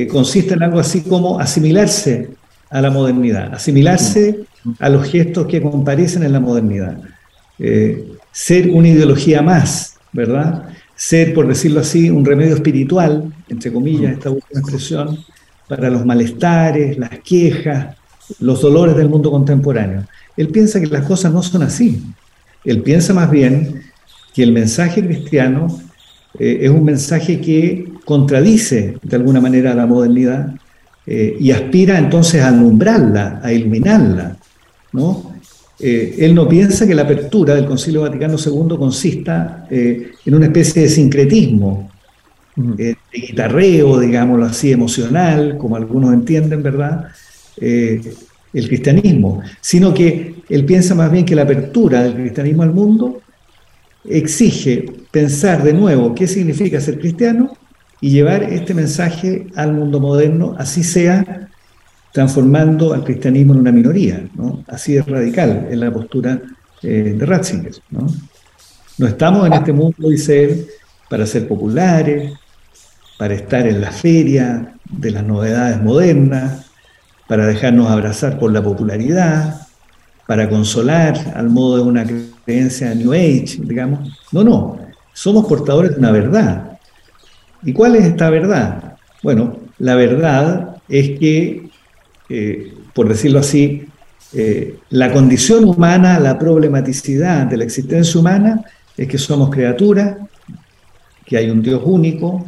consiste 0.10 0.56
en 0.56 0.64
algo 0.64 0.80
así 0.80 1.02
como 1.02 1.40
asimilarse 1.40 2.32
a 2.72 2.82
la 2.82 2.90
modernidad, 2.90 3.54
asimilarse 3.54 4.40
a 4.80 4.90
los 4.90 5.08
gestos 5.08 5.46
que 5.46 5.62
comparecen 5.62 6.24
en 6.24 6.34
la 6.34 6.40
modernidad, 6.40 6.98
ser 8.32 8.72
una 8.72 8.88
ideología 8.88 9.44
más, 9.44 9.98
¿verdad? 10.12 10.75
Ser, 10.96 11.34
por 11.34 11.48
decirlo 11.48 11.82
así, 11.82 12.10
un 12.10 12.26
remedio 12.26 12.56
espiritual, 12.56 13.34
entre 13.50 13.72
comillas, 13.72 14.14
esta 14.14 14.30
última 14.30 14.60
expresión, 14.60 15.20
para 15.68 15.90
los 15.90 16.06
malestares, 16.06 16.98
las 16.98 17.20
quejas, 17.20 17.96
los 18.40 18.62
dolores 18.62 18.96
del 18.96 19.10
mundo 19.10 19.32
contemporáneo. 19.32 20.06
Él 20.38 20.50
piensa 20.50 20.80
que 20.80 20.88
las 20.88 21.06
cosas 21.06 21.34
no 21.34 21.44
son 21.44 21.64
así. 21.64 22.04
Él 22.64 22.82
piensa 22.82 23.14
más 23.14 23.30
bien 23.30 23.82
que 24.34 24.44
el 24.44 24.52
mensaje 24.52 25.06
cristiano 25.06 25.68
eh, 26.40 26.60
es 26.62 26.70
un 26.70 26.84
mensaje 26.84 27.40
que 27.40 27.94
contradice 28.04 28.98
de 29.02 29.16
alguna 29.16 29.40
manera 29.40 29.74
la 29.74 29.86
modernidad 29.86 30.54
eh, 31.06 31.38
y 31.40 31.52
aspira 31.52 31.98
entonces 31.98 32.42
a 32.42 32.50
alumbrarla, 32.50 33.40
a 33.44 33.54
iluminarla. 33.54 34.38
¿no? 34.92 35.35
Eh, 35.80 36.16
él 36.20 36.34
no 36.34 36.48
piensa 36.48 36.88
que 36.88 36.96
la 36.96 37.02
apertura 37.02 37.56
del 37.56 37.66
Concilio 37.66 38.02
Vaticano 38.02 38.38
II 38.38 38.78
consista 38.78 39.68
en 39.70 40.34
una 40.34 40.46
especie 40.46 40.84
de 40.84 40.90
sincretismo 40.90 41.90
eh, 42.78 42.96
de 43.12 43.20
guitarreo, 43.20 44.00
digámoslo 44.00 44.46
así, 44.46 44.72
emocional, 44.72 45.58
como 45.58 45.76
algunos 45.76 46.14
entienden, 46.14 46.64
¿verdad? 46.64 47.08
Eh, 47.58 48.02
el 48.54 48.68
cristianismo, 48.70 49.42
sino 49.60 49.94
que 49.94 50.36
él 50.48 50.64
piensa 50.64 50.96
más 50.96 51.12
bien 51.12 51.26
que 51.26 51.36
la 51.36 51.42
apertura 51.42 52.04
del 52.04 52.14
cristianismo 52.14 52.64
al 52.64 52.72
mundo 52.72 53.22
exige 54.06 54.86
pensar 55.12 55.64
de 55.64 55.74
nuevo 55.74 56.16
qué 56.16 56.28
significa 56.28 56.80
ser 56.80 56.98
cristiano 56.98 57.58
y 58.00 58.12
llevar 58.12 58.44
este 58.44 58.74
mensaje 58.74 59.48
al 59.56 59.74
mundo 59.74 60.00
moderno, 60.00 60.56
así 60.58 60.84
sea 60.84 61.50
transformando 62.16 62.94
al 62.94 63.04
cristianismo 63.04 63.54
en 63.54 63.60
una 63.60 63.74
minoría, 63.74 64.26
¿no? 64.36 64.64
Así 64.68 64.96
es 64.96 65.06
radical 65.06 65.68
en 65.70 65.82
la 65.82 65.92
postura 65.92 66.40
eh, 66.82 67.14
de 67.20 67.26
Ratzinger, 67.26 67.74
¿no? 67.92 68.08
No 68.98 69.06
estamos 69.06 69.46
en 69.46 69.52
este 69.52 69.74
mundo, 69.74 70.08
dice 70.08 70.46
él, 70.46 70.68
para 71.10 71.26
ser 71.26 71.46
populares, 71.46 72.32
para 73.20 73.34
estar 73.34 73.68
en 73.68 73.82
la 73.82 73.92
feria 73.92 74.76
de 74.90 75.12
las 75.12 75.26
novedades 75.26 75.82
modernas, 75.82 76.68
para 77.28 77.48
dejarnos 77.48 77.92
abrazar 77.92 78.40
por 78.40 78.50
la 78.54 78.64
popularidad, 78.64 79.68
para 80.26 80.50
consolar 80.50 81.34
al 81.36 81.50
modo 81.50 81.76
de 81.76 81.84
una 81.84 82.06
creencia 82.46 82.96
New 82.96 83.12
Age, 83.12 83.58
digamos. 83.60 84.18
No, 84.32 84.42
no, 84.42 84.78
somos 85.12 85.48
portadores 85.48 85.92
de 85.92 86.00
una 86.00 86.12
verdad. 86.12 86.78
¿Y 87.62 87.74
cuál 87.74 87.98
es 87.98 88.06
esta 88.06 88.30
verdad? 88.30 88.96
Bueno, 89.22 89.58
la 89.80 89.96
verdad 89.96 90.78
es 90.88 91.20
que, 91.20 91.75
eh, 92.30 92.74
por 92.94 93.08
decirlo 93.08 93.40
así, 93.40 93.88
eh, 94.34 94.78
la 94.90 95.12
condición 95.12 95.66
humana, 95.66 96.20
la 96.20 96.38
problematicidad 96.38 97.46
de 97.46 97.58
la 97.58 97.64
existencia 97.64 98.20
humana 98.20 98.64
es 98.98 99.08
que 99.08 99.18
somos 99.18 99.50
criaturas, 99.50 100.18
que 101.26 101.38
hay 101.38 101.50
un 101.50 101.62
Dios 101.62 101.82
único, 101.86 102.46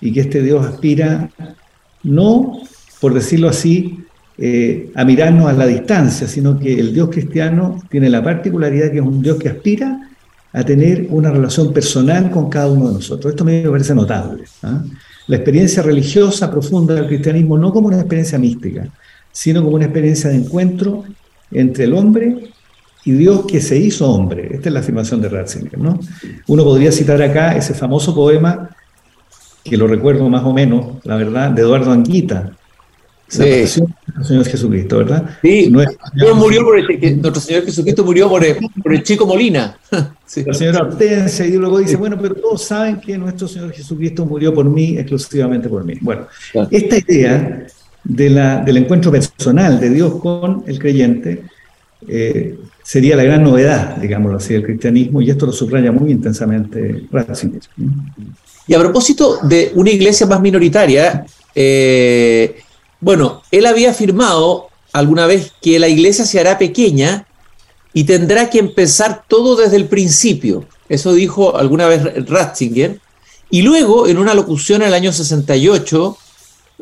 y 0.00 0.12
que 0.12 0.20
este 0.20 0.42
Dios 0.42 0.64
aspira 0.64 1.30
no, 2.02 2.60
por 3.00 3.14
decirlo 3.14 3.48
así, 3.48 3.98
eh, 4.38 4.90
a 4.94 5.04
mirarnos 5.04 5.48
a 5.48 5.52
la 5.54 5.66
distancia, 5.66 6.28
sino 6.28 6.58
que 6.58 6.78
el 6.78 6.92
Dios 6.92 7.08
cristiano 7.10 7.82
tiene 7.90 8.10
la 8.10 8.22
particularidad 8.22 8.90
que 8.90 8.98
es 8.98 9.04
un 9.04 9.22
Dios 9.22 9.38
que 9.38 9.48
aspira 9.48 9.98
a 10.52 10.64
tener 10.64 11.06
una 11.10 11.30
relación 11.30 11.72
personal 11.72 12.30
con 12.30 12.48
cada 12.48 12.68
uno 12.68 12.88
de 12.88 12.94
nosotros. 12.94 13.32
Esto 13.32 13.44
me 13.44 13.62
parece 13.62 13.94
notable. 13.94 14.44
¿ah? 14.62 14.82
La 15.26 15.36
experiencia 15.36 15.82
religiosa 15.82 16.50
profunda 16.50 16.94
del 16.94 17.06
cristianismo 17.06 17.58
no 17.58 17.72
como 17.72 17.88
una 17.88 17.98
experiencia 17.98 18.38
mística, 18.38 18.88
sino 19.36 19.62
como 19.62 19.76
una 19.76 19.84
experiencia 19.84 20.30
de 20.30 20.36
encuentro 20.36 21.04
entre 21.50 21.84
el 21.84 21.92
hombre 21.92 22.48
y 23.04 23.12
Dios 23.12 23.44
que 23.46 23.60
se 23.60 23.76
hizo 23.76 24.10
hombre. 24.10 24.48
Esta 24.50 24.70
es 24.70 24.72
la 24.72 24.80
afirmación 24.80 25.20
de 25.20 25.28
Ratzinger. 25.28 25.78
¿no? 25.78 26.00
Uno 26.46 26.64
podría 26.64 26.90
citar 26.90 27.20
acá 27.20 27.54
ese 27.54 27.74
famoso 27.74 28.14
poema 28.14 28.70
que 29.62 29.76
lo 29.76 29.88
recuerdo 29.88 30.26
más 30.30 30.42
o 30.42 30.54
menos, 30.54 31.04
la 31.04 31.16
verdad, 31.16 31.50
de 31.50 31.60
Eduardo 31.60 31.92
Anguita. 31.92 32.52
Sí. 33.28 33.42
del 33.42 33.68
Señor 34.24 34.46
Jesucristo, 34.46 34.98
¿verdad? 34.98 35.28
Sí, 35.42 35.70
murió 36.34 36.64
por 36.64 36.78
el, 36.78 37.20
nuestro 37.20 37.42
Señor 37.42 37.64
Jesucristo 37.64 38.04
murió 38.04 38.30
por 38.30 38.42
el, 38.42 39.02
chico 39.02 39.26
Molina. 39.26 39.76
Sí. 40.26 40.42
La 40.44 40.54
señora 40.54 40.82
Hortensia, 40.82 41.46
y 41.46 41.52
luego 41.52 41.78
dice, 41.78 41.94
bueno, 41.94 42.18
pero 42.20 42.34
todos 42.34 42.60
saben 42.64 43.00
que 43.00 43.16
nuestro 43.16 43.46
Señor 43.46 43.70
Jesucristo 43.70 44.26
murió 44.26 44.52
por 44.52 44.64
mí, 44.64 44.98
exclusivamente 44.98 45.68
por 45.68 45.84
mí. 45.84 45.94
Bueno, 46.00 46.26
esta 46.68 46.98
idea 46.98 47.64
de 48.08 48.30
del 48.64 48.76
encuentro 48.76 49.10
personal 49.10 49.80
de 49.80 49.90
Dios 49.90 50.16
con 50.20 50.62
el 50.66 50.78
creyente 50.78 51.42
eh, 52.06 52.58
sería 52.82 53.16
la 53.16 53.24
gran 53.24 53.42
novedad, 53.42 53.96
digámoslo 53.96 54.36
así, 54.36 54.52
del 54.54 54.62
cristianismo, 54.62 55.20
y 55.20 55.30
esto 55.30 55.46
lo 55.46 55.52
subraya 55.52 55.90
muy 55.90 56.12
intensamente 56.12 57.06
Ratzinger. 57.10 57.62
Y 58.68 58.74
a 58.74 58.78
propósito 58.78 59.38
de 59.42 59.72
una 59.74 59.90
iglesia 59.90 60.26
más 60.26 60.40
minoritaria, 60.40 61.26
eh, 61.54 62.60
bueno, 63.00 63.42
él 63.50 63.66
había 63.66 63.90
afirmado 63.90 64.68
alguna 64.92 65.26
vez 65.26 65.52
que 65.60 65.78
la 65.78 65.88
iglesia 65.88 66.24
se 66.24 66.38
hará 66.38 66.58
pequeña 66.58 67.26
y 67.92 68.04
tendrá 68.04 68.50
que 68.50 68.58
empezar 68.58 69.24
todo 69.26 69.56
desde 69.56 69.76
el 69.76 69.86
principio. 69.86 70.64
Eso 70.88 71.12
dijo 71.12 71.56
alguna 71.56 71.86
vez 71.86 72.28
Ratzinger. 72.28 73.00
Y 73.50 73.62
luego, 73.62 74.06
en 74.06 74.18
una 74.18 74.34
locución 74.34 74.82
en 74.82 74.88
el 74.88 74.94
año 74.94 75.12
68, 75.12 76.16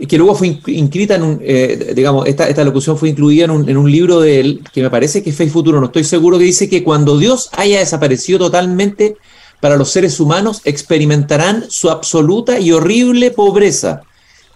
que 0.08 0.18
luego 0.18 0.34
fue 0.34 0.58
inscrita 0.66 1.14
en 1.14 1.22
un, 1.22 1.40
eh, 1.42 1.92
digamos, 1.94 2.26
esta, 2.26 2.48
esta, 2.48 2.64
locución 2.64 2.98
fue 2.98 3.10
incluida 3.10 3.44
en 3.44 3.50
un, 3.50 3.68
en 3.68 3.76
un, 3.76 3.90
libro 3.90 4.20
de 4.20 4.40
él, 4.40 4.60
que 4.72 4.82
me 4.82 4.90
parece 4.90 5.22
que 5.22 5.30
es 5.30 5.36
Fe 5.36 5.48
Futuro, 5.48 5.80
no 5.80 5.86
estoy 5.86 6.04
seguro, 6.04 6.38
que 6.38 6.44
dice 6.44 6.68
que 6.68 6.82
cuando 6.82 7.16
Dios 7.16 7.48
haya 7.52 7.78
desaparecido 7.78 8.38
totalmente, 8.38 9.16
para 9.64 9.76
los 9.76 9.90
seres 9.90 10.20
humanos 10.20 10.60
experimentarán 10.66 11.64
su 11.70 11.88
absoluta 11.88 12.60
y 12.60 12.70
horrible 12.70 13.30
pobreza 13.30 14.02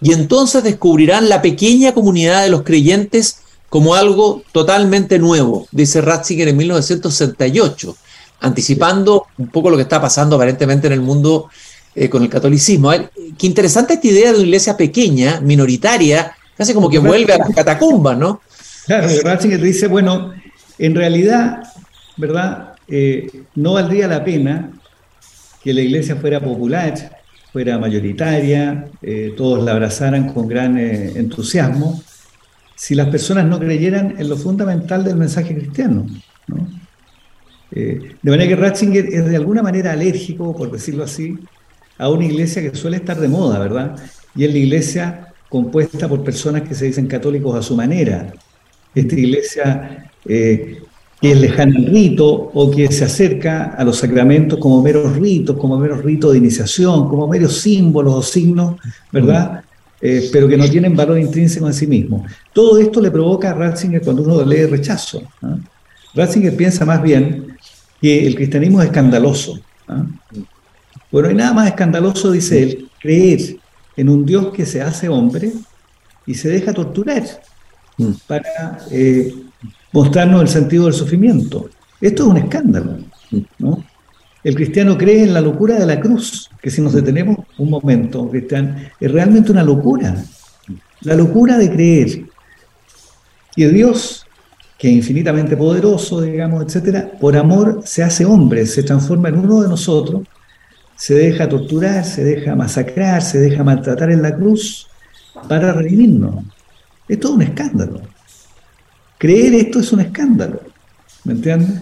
y 0.01 0.13
entonces 0.13 0.63
descubrirán 0.63 1.29
la 1.29 1.41
pequeña 1.41 1.93
comunidad 1.93 2.43
de 2.43 2.49
los 2.49 2.61
creyentes 2.61 3.39
como 3.69 3.95
algo 3.95 4.43
totalmente 4.51 5.17
nuevo, 5.17 5.67
dice 5.71 6.01
Ratzinger 6.01 6.47
en 6.47 6.57
1968, 6.57 7.95
anticipando 8.41 9.25
un 9.39 9.47
poco 9.47 9.71
lo 9.71 9.77
que 9.77 9.83
está 9.83 9.99
pasando 9.99 10.35
aparentemente 10.35 10.85
en 10.85 10.93
el 10.93 11.01
mundo 11.01 11.49
eh, 11.99 12.09
con 12.09 12.23
el 12.23 12.29
catolicismo. 12.29 12.91
Qué 13.37 13.45
interesante 13.45 13.95
esta 13.95 14.07
idea 14.07 14.31
de 14.31 14.37
una 14.37 14.45
iglesia 14.45 14.77
pequeña, 14.77 15.41
minoritaria, 15.41 16.31
casi 16.57 16.73
como 16.73 16.89
que 16.89 16.97
vuelve 16.97 17.33
a 17.33 17.39
las 17.39 17.49
catacumbas, 17.49 18.17
¿no? 18.17 18.41
Claro, 18.85 19.09
Ratzinger 19.21 19.61
dice, 19.61 19.87
bueno, 19.87 20.33
en 20.77 20.95
realidad, 20.95 21.61
¿verdad? 22.15 22.75
Eh, 22.87 23.43
no 23.55 23.73
valdría 23.73 24.07
la 24.07 24.23
pena 24.23 24.71
que 25.61 25.73
la 25.73 25.81
iglesia 25.81 26.15
fuera 26.15 26.39
popular, 26.39 27.19
fuera 27.51 27.77
mayoritaria, 27.77 28.85
eh, 29.01 29.33
todos 29.35 29.61
la 29.63 29.73
abrazaran 29.73 30.31
con 30.33 30.47
gran 30.47 30.77
entusiasmo, 30.77 32.01
si 32.75 32.95
las 32.95 33.09
personas 33.09 33.45
no 33.45 33.59
creyeran 33.59 34.15
en 34.17 34.29
lo 34.29 34.37
fundamental 34.37 35.03
del 35.03 35.17
mensaje 35.17 35.53
cristiano. 35.53 36.05
Eh, 37.71 38.15
de 38.21 38.31
manera 38.31 38.47
que 38.47 38.55
Ratzinger 38.55 39.05
es 39.05 39.25
de 39.25 39.35
alguna 39.35 39.61
manera 39.61 39.91
alérgico, 39.91 40.55
por 40.55 40.71
decirlo 40.71 41.03
así, 41.03 41.37
a 41.99 42.09
una 42.09 42.25
iglesia 42.25 42.61
que 42.63 42.75
suele 42.75 42.97
estar 42.97 43.19
de 43.19 43.27
moda, 43.27 43.59
¿verdad? 43.59 43.95
Y 44.33 44.45
es 44.45 44.51
la 44.51 44.57
iglesia 44.57 45.27
compuesta 45.49 46.07
por 46.07 46.23
personas 46.23 46.63
que 46.63 46.73
se 46.73 46.85
dicen 46.85 47.07
católicos 47.07 47.55
a 47.55 47.61
su 47.61 47.75
manera. 47.75 48.33
Esta 48.95 49.15
iglesia 49.15 50.09
eh, 50.25 50.81
que 51.21 51.31
es 51.31 51.39
lejana 51.39 51.75
al 51.77 51.85
rito 51.87 52.25
o 52.53 52.71
que 52.71 52.89
se 52.91 53.03
acerca 53.03 53.75
a 53.77 53.83
los 53.83 53.97
sacramentos 53.97 54.57
como 54.59 54.81
meros 54.81 55.17
ritos, 55.17 55.57
como 55.57 55.77
meros 55.77 56.03
ritos 56.03 56.31
de 56.31 56.37
iniciación, 56.37 57.09
como 57.09 57.27
meros 57.27 57.59
símbolos 57.59 58.13
o 58.13 58.21
signos, 58.21 58.75
¿verdad? 59.11 59.61
Eh, 60.01 60.29
pero 60.31 60.47
que 60.47 60.55
no 60.55 60.69
tienen 60.69 60.95
valor 60.95 61.19
intrínseco 61.19 61.67
en 61.67 61.73
sí 61.73 61.85
mismo. 61.85 62.25
Todo 62.53 62.77
esto 62.77 63.01
le 63.01 63.11
provoca 63.11 63.51
a 63.51 63.53
Ratzinger 63.53 64.01
cuando 64.01 64.23
uno 64.23 64.45
lee 64.45 64.65
rechazo. 64.65 65.23
Ratzinger 66.15 66.55
piensa 66.55 66.85
más 66.85 67.03
bien 67.03 67.57
que 68.01 68.25
el 68.25 68.35
cristianismo 68.35 68.81
es 68.81 68.87
escandaloso. 68.87 69.59
Bueno, 71.11 71.29
hay 71.29 71.35
nada 71.35 71.53
más 71.53 71.67
escandaloso, 71.67 72.31
dice 72.31 72.63
él, 72.63 72.89
creer 72.99 73.57
en 73.97 74.09
un 74.09 74.25
Dios 74.25 74.53
que 74.53 74.65
se 74.65 74.81
hace 74.81 75.09
hombre 75.09 75.51
y 76.25 76.35
se 76.35 76.49
deja 76.49 76.73
torturar 76.73 77.23
mm. 77.97 78.11
para 78.27 78.79
eh, 78.91 79.33
mostrarnos 79.91 80.41
el 80.41 80.47
sentido 80.47 80.85
del 80.85 80.93
sufrimiento. 80.93 81.69
Esto 81.99 82.23
es 82.23 82.29
un 82.29 82.37
escándalo. 82.37 82.97
¿no? 83.57 83.83
El 84.43 84.55
cristiano 84.55 84.97
cree 84.97 85.23
en 85.23 85.33
la 85.33 85.41
locura 85.41 85.77
de 85.77 85.85
la 85.85 85.99
cruz, 85.99 86.49
que 86.61 86.69
si 86.69 86.81
nos 86.81 86.93
detenemos 86.93 87.37
un 87.57 87.69
momento, 87.69 88.29
cristiano, 88.29 88.75
es 88.99 89.11
realmente 89.11 89.51
una 89.51 89.63
locura. 89.63 90.15
La 91.01 91.15
locura 91.15 91.57
de 91.57 91.69
creer 91.69 92.25
que 93.55 93.67
Dios, 93.67 94.25
que 94.77 94.89
es 94.89 94.95
infinitamente 94.95 95.57
poderoso, 95.57 96.21
digamos, 96.21 96.63
etcétera, 96.63 97.11
por 97.19 97.35
amor 97.35 97.81
se 97.83 98.03
hace 98.03 98.23
hombre, 98.23 98.65
se 98.65 98.83
transforma 98.83 99.27
en 99.27 99.39
uno 99.39 99.61
de 99.61 99.67
nosotros, 99.67 100.21
se 100.99 101.13
deja 101.15 101.47
torturar, 101.47 102.03
se 102.03 102.23
deja 102.23 102.55
masacrar, 102.55 103.21
se 103.21 103.39
deja 103.39 103.63
maltratar 103.63 104.11
en 104.11 104.21
la 104.21 104.35
cruz 104.35 104.87
para 105.47 105.71
redimirnos. 105.71 106.43
Es 107.07 107.19
todo 107.19 107.35
un 107.35 107.41
escándalo. 107.41 108.01
Creer 109.17 109.55
esto 109.55 109.79
es 109.79 109.91
un 109.93 110.01
escándalo. 110.01 110.61
¿Me 111.23 111.33
entiendes? 111.33 111.81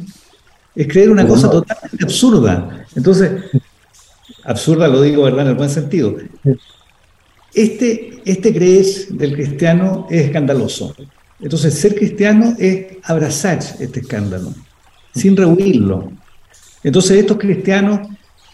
es 0.78 0.88
creer 0.88 1.10
una 1.10 1.28
cosa 1.28 1.50
totalmente 1.50 2.04
absurda. 2.04 2.86
Entonces, 2.96 3.32
absurda 4.44 4.88
lo 4.88 5.02
digo, 5.02 5.24
¿verdad? 5.24 5.42
En 5.42 5.48
el 5.48 5.56
buen 5.56 5.72
sentido. 5.72 6.16
Este, 7.52 8.22
este 8.24 8.54
creer 8.54 8.86
del 9.10 9.34
cristiano 9.34 10.06
es 10.12 10.26
escandaloso. 10.26 10.96
Entonces, 11.40 11.74
ser 11.74 11.96
cristiano 11.96 12.56
es 12.60 12.98
abrazar 13.02 13.58
este 13.80 14.02
escándalo, 14.02 14.54
sin 15.16 15.36
rehuirlo. 15.36 16.12
Entonces, 16.84 17.18
estos 17.18 17.38
cristianos, 17.38 18.08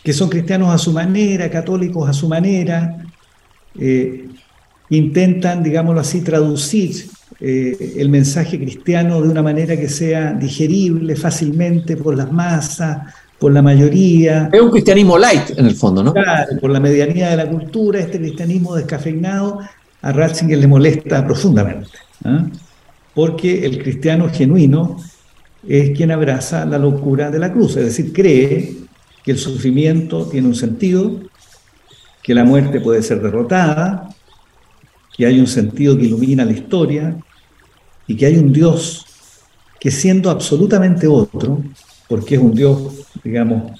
que 0.04 0.14
son 0.14 0.30
cristianos 0.30 0.74
a 0.74 0.78
su 0.78 0.92
manera, 0.92 1.50
católicos 1.50 2.10
a 2.10 2.14
su 2.14 2.28
manera, 2.28 2.98
eh, 3.80 4.28
intentan, 4.90 5.64
digámoslo 5.64 6.02
así, 6.02 6.22
traducir 6.22 7.08
eh, 7.40 7.96
el 7.98 8.10
mensaje 8.10 8.60
cristiano 8.60 9.22
de 9.22 9.30
una 9.30 9.42
manera 9.42 9.78
que 9.78 9.90
sea 9.90 10.34
digerible 10.34 11.16
fácilmente 11.16 11.96
por 11.96 12.16
las 12.16 12.32
masas, 12.32 13.14
por 13.40 13.52
la 13.52 13.62
mayoría. 13.62 14.50
Es 14.52 14.62
un 14.62 14.72
cristianismo 14.72 15.18
light 15.18 15.58
en 15.58 15.66
el 15.66 15.76
fondo, 15.76 16.04
¿no? 16.04 16.14
Claro, 16.14 16.60
por 16.60 16.70
la 16.70 16.80
medianía 16.80 17.30
de 17.30 17.38
la 17.38 17.50
cultura, 17.50 18.00
este 18.00 18.20
cristianismo 18.20 18.76
descafeinado 18.76 19.60
a 20.02 20.12
Ratzinger 20.12 20.58
le 20.58 20.68
molesta 20.68 21.26
profundamente, 21.26 21.90
¿ah? 22.26 22.46
porque 23.14 23.66
el 23.66 23.82
cristiano 23.82 24.30
genuino 24.30 24.98
es 25.68 25.96
quien 25.96 26.12
abraza 26.12 26.66
la 26.66 26.78
locura 26.78 27.32
de 27.32 27.40
la 27.40 27.54
cruz, 27.54 27.78
es 27.78 27.86
decir, 27.86 28.12
cree 28.12 28.83
que 29.24 29.32
el 29.32 29.38
sufrimiento 29.38 30.26
tiene 30.26 30.48
un 30.48 30.56
sentido, 30.56 31.20
que 32.22 32.34
la 32.34 32.44
muerte 32.44 32.80
puede 32.80 33.02
ser 33.02 33.22
derrotada, 33.22 34.10
que 35.16 35.26
hay 35.26 35.40
un 35.40 35.48
sentido 35.48 35.98
que 35.98 36.06
ilumina 36.06 36.46
la 36.46 36.52
historia, 36.52 37.16
y 38.06 38.16
que 38.16 38.26
hay 38.26 38.38
un 38.38 38.52
Dios 38.52 39.06
que 39.80 39.92
siendo 39.92 40.30
absolutamente 40.30 41.08
otro, 41.08 41.62
porque 42.08 42.36
es 42.36 42.42
un 42.42 42.54
Dios, 42.54 43.08
digamos, 43.24 43.80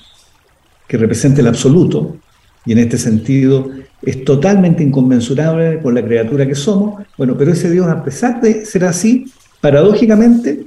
que 0.88 0.98
representa 0.98 1.42
el 1.42 1.48
absoluto, 1.48 2.18
y 2.66 2.72
en 2.72 2.80
este 2.80 2.98
sentido 2.98 3.70
es 4.02 4.24
totalmente 4.24 4.84
inconmensurable 4.84 5.82
con 5.82 5.94
la 5.94 6.04
criatura 6.04 6.48
que 6.48 6.56
somos, 6.56 7.04
bueno, 7.18 7.38
pero 7.38 7.52
ese 7.52 7.70
Dios, 7.70 7.88
a 7.88 8.04
pesar 8.04 8.40
de 8.42 8.66
ser 8.66 8.86
así, 8.86 9.32
paradójicamente 9.60 10.66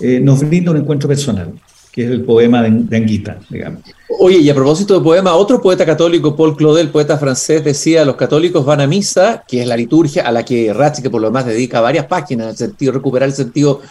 eh, 0.00 0.20
nos 0.20 0.40
brinda 0.40 0.72
un 0.72 0.78
encuentro 0.78 1.08
personal 1.08 1.52
que 1.96 2.04
es 2.04 2.10
el 2.10 2.24
poema 2.24 2.62
de, 2.62 2.94
Anguita, 2.94 3.38
digamos. 3.48 3.80
Oye, 4.18 4.38
y 4.38 4.48
a 4.48 4.54
propósito 4.54 4.94
de 4.94 5.00
poema, 5.00 5.34
otro 5.34 5.60
poeta 5.60 5.84
católico, 5.84 6.34
Paul 6.34 6.56
Claudel, 6.56 6.88
poeta 6.88 7.18
francés, 7.18 7.62
decía, 7.62 8.04
los 8.04 8.16
católicos 8.16 8.64
van 8.64 8.80
a 8.80 8.86
misa, 8.86 9.44
que 9.46 9.60
es 9.60 9.66
la 9.66 9.76
liturgia 9.76 10.26
a 10.26 10.32
la 10.32 10.44
que 10.44 10.72
Ratzinger 10.72 11.10
por 11.10 11.20
lo 11.20 11.28
demás 11.28 11.44
dedica 11.44 11.80
varias 11.80 12.06
páginas, 12.06 12.48
el 12.48 12.56
sentido 12.56 12.92
recuperar 12.92 13.28
el 13.28 13.34
sentido 13.34 13.82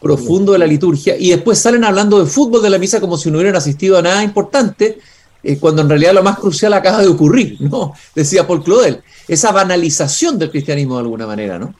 profundo 0.00 0.52
de 0.52 0.58
la 0.58 0.66
liturgia, 0.66 1.16
y 1.18 1.30
después 1.30 1.58
salen 1.58 1.84
hablando 1.84 2.20
de 2.20 2.26
fútbol 2.26 2.62
de 2.62 2.70
la 2.70 2.78
misa 2.78 3.00
como 3.00 3.16
si 3.16 3.30
no 3.30 3.38
hubieran 3.38 3.56
asistido 3.56 3.98
a 3.98 4.02
nada 4.02 4.22
importante, 4.22 4.98
eh, 5.42 5.58
cuando 5.58 5.82
en 5.82 5.88
realidad 5.88 6.14
lo 6.14 6.22
más 6.22 6.38
crucial 6.38 6.72
acaba 6.74 7.00
de 7.00 7.08
ocurrir, 7.08 7.56
¿no? 7.60 7.92
Decía 8.14 8.46
Paul 8.46 8.62
Claudel, 8.62 9.00
esa 9.26 9.50
banalización 9.50 10.38
del 10.38 10.50
cristianismo 10.50 10.94
de 10.94 11.00
alguna 11.00 11.26
manera, 11.26 11.58
¿no? 11.58 11.74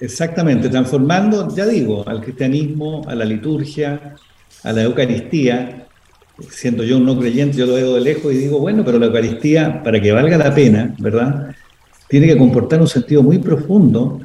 Exactamente, 0.00 0.68
transformando, 0.70 1.54
ya 1.54 1.66
digo, 1.66 2.02
al 2.08 2.22
cristianismo, 2.22 3.02
a 3.06 3.14
la 3.14 3.24
liturgia, 3.24 4.16
a 4.64 4.72
la 4.72 4.82
Eucaristía, 4.82 5.86
siendo 6.50 6.84
yo 6.84 6.98
un 6.98 7.06
no 7.06 7.18
creyente, 7.18 7.58
yo 7.58 7.66
lo 7.66 7.74
veo 7.74 7.94
de 7.94 8.00
lejos 8.00 8.32
y 8.32 8.36
digo, 8.36 8.58
bueno, 8.58 8.84
pero 8.84 8.98
la 8.98 9.06
Eucaristía, 9.06 9.82
para 9.82 10.00
que 10.00 10.12
valga 10.12 10.36
la 10.38 10.54
pena, 10.54 10.94
¿verdad? 10.98 11.54
Tiene 12.08 12.26
que 12.26 12.36
comportar 12.36 12.80
un 12.80 12.88
sentido 12.88 13.22
muy 13.22 13.38
profundo 13.38 14.20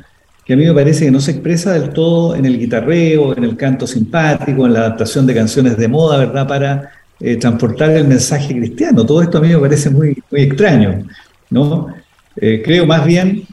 que 0.47 0.53
a 0.53 0.56
mí 0.56 0.65
me 0.65 0.73
parece 0.73 1.03
que 1.03 1.12
no 1.12 1.19
se 1.19 1.32
expresa 1.32 1.73
del 1.73 1.89
todo 1.89 2.34
en 2.34 2.45
el 2.45 2.58
guitarreo, 2.58 3.36
en 3.36 3.43
el 3.43 3.58
canto 3.58 3.86
simpático, 3.86 4.65
en 4.65 4.71
la 4.71 4.80
adaptación 4.80 5.25
de 5.25 5.36
canciones 5.36 5.75
de 5.77 5.89
moda, 5.89 6.17
¿verdad? 6.17 6.47
Para 6.47 6.91
eh, 7.19 7.36
transportar 7.36 7.89
el 7.91 8.08
mensaje 8.08 8.58
cristiano. 8.58 9.06
Todo 9.06 9.21
esto 9.21 9.39
a 9.39 9.41
mí 9.41 9.49
me 9.49 9.58
parece 9.58 9.89
muy, 9.89 10.17
extraño, 10.32 11.06
¿no? 11.49 11.93
Eh, 12.38 12.62
creo 12.63 12.86
más 12.86 13.06
bien 13.06 13.43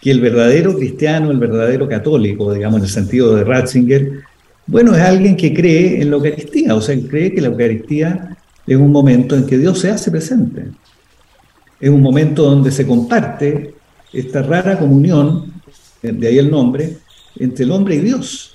que 0.00 0.12
el 0.12 0.20
verdadero 0.20 0.76
cristiano, 0.76 1.32
el 1.32 1.38
verdadero 1.38 1.88
católico, 1.88 2.54
digamos, 2.54 2.78
en 2.78 2.84
el 2.84 2.90
sentido 2.90 3.34
de 3.34 3.42
Ratzinger, 3.42 4.20
bueno, 4.66 4.94
es 4.94 5.02
alguien 5.02 5.36
que 5.36 5.52
cree 5.52 6.00
en 6.00 6.10
la 6.10 6.16
Eucaristía, 6.16 6.74
o 6.74 6.80
sea, 6.80 6.96
cree 7.08 7.34
que 7.34 7.40
la 7.40 7.48
Eucaristía 7.48 8.36
es 8.66 8.76
un 8.76 8.90
momento 8.90 9.36
en 9.36 9.46
que 9.46 9.58
Dios 9.58 9.78
se 9.80 9.90
hace 9.90 10.10
presente. 10.10 10.66
Es 11.80 11.90
un 11.90 12.00
momento 12.00 12.44
donde 12.44 12.70
se 12.70 12.86
comparte 12.86 13.74
esta 14.12 14.42
rara 14.42 14.78
comunión, 14.78 15.52
de 16.00 16.28
ahí 16.28 16.38
el 16.38 16.50
nombre, 16.50 16.98
entre 17.36 17.64
el 17.64 17.72
hombre 17.72 17.96
y 17.96 18.00
Dios. 18.00 18.54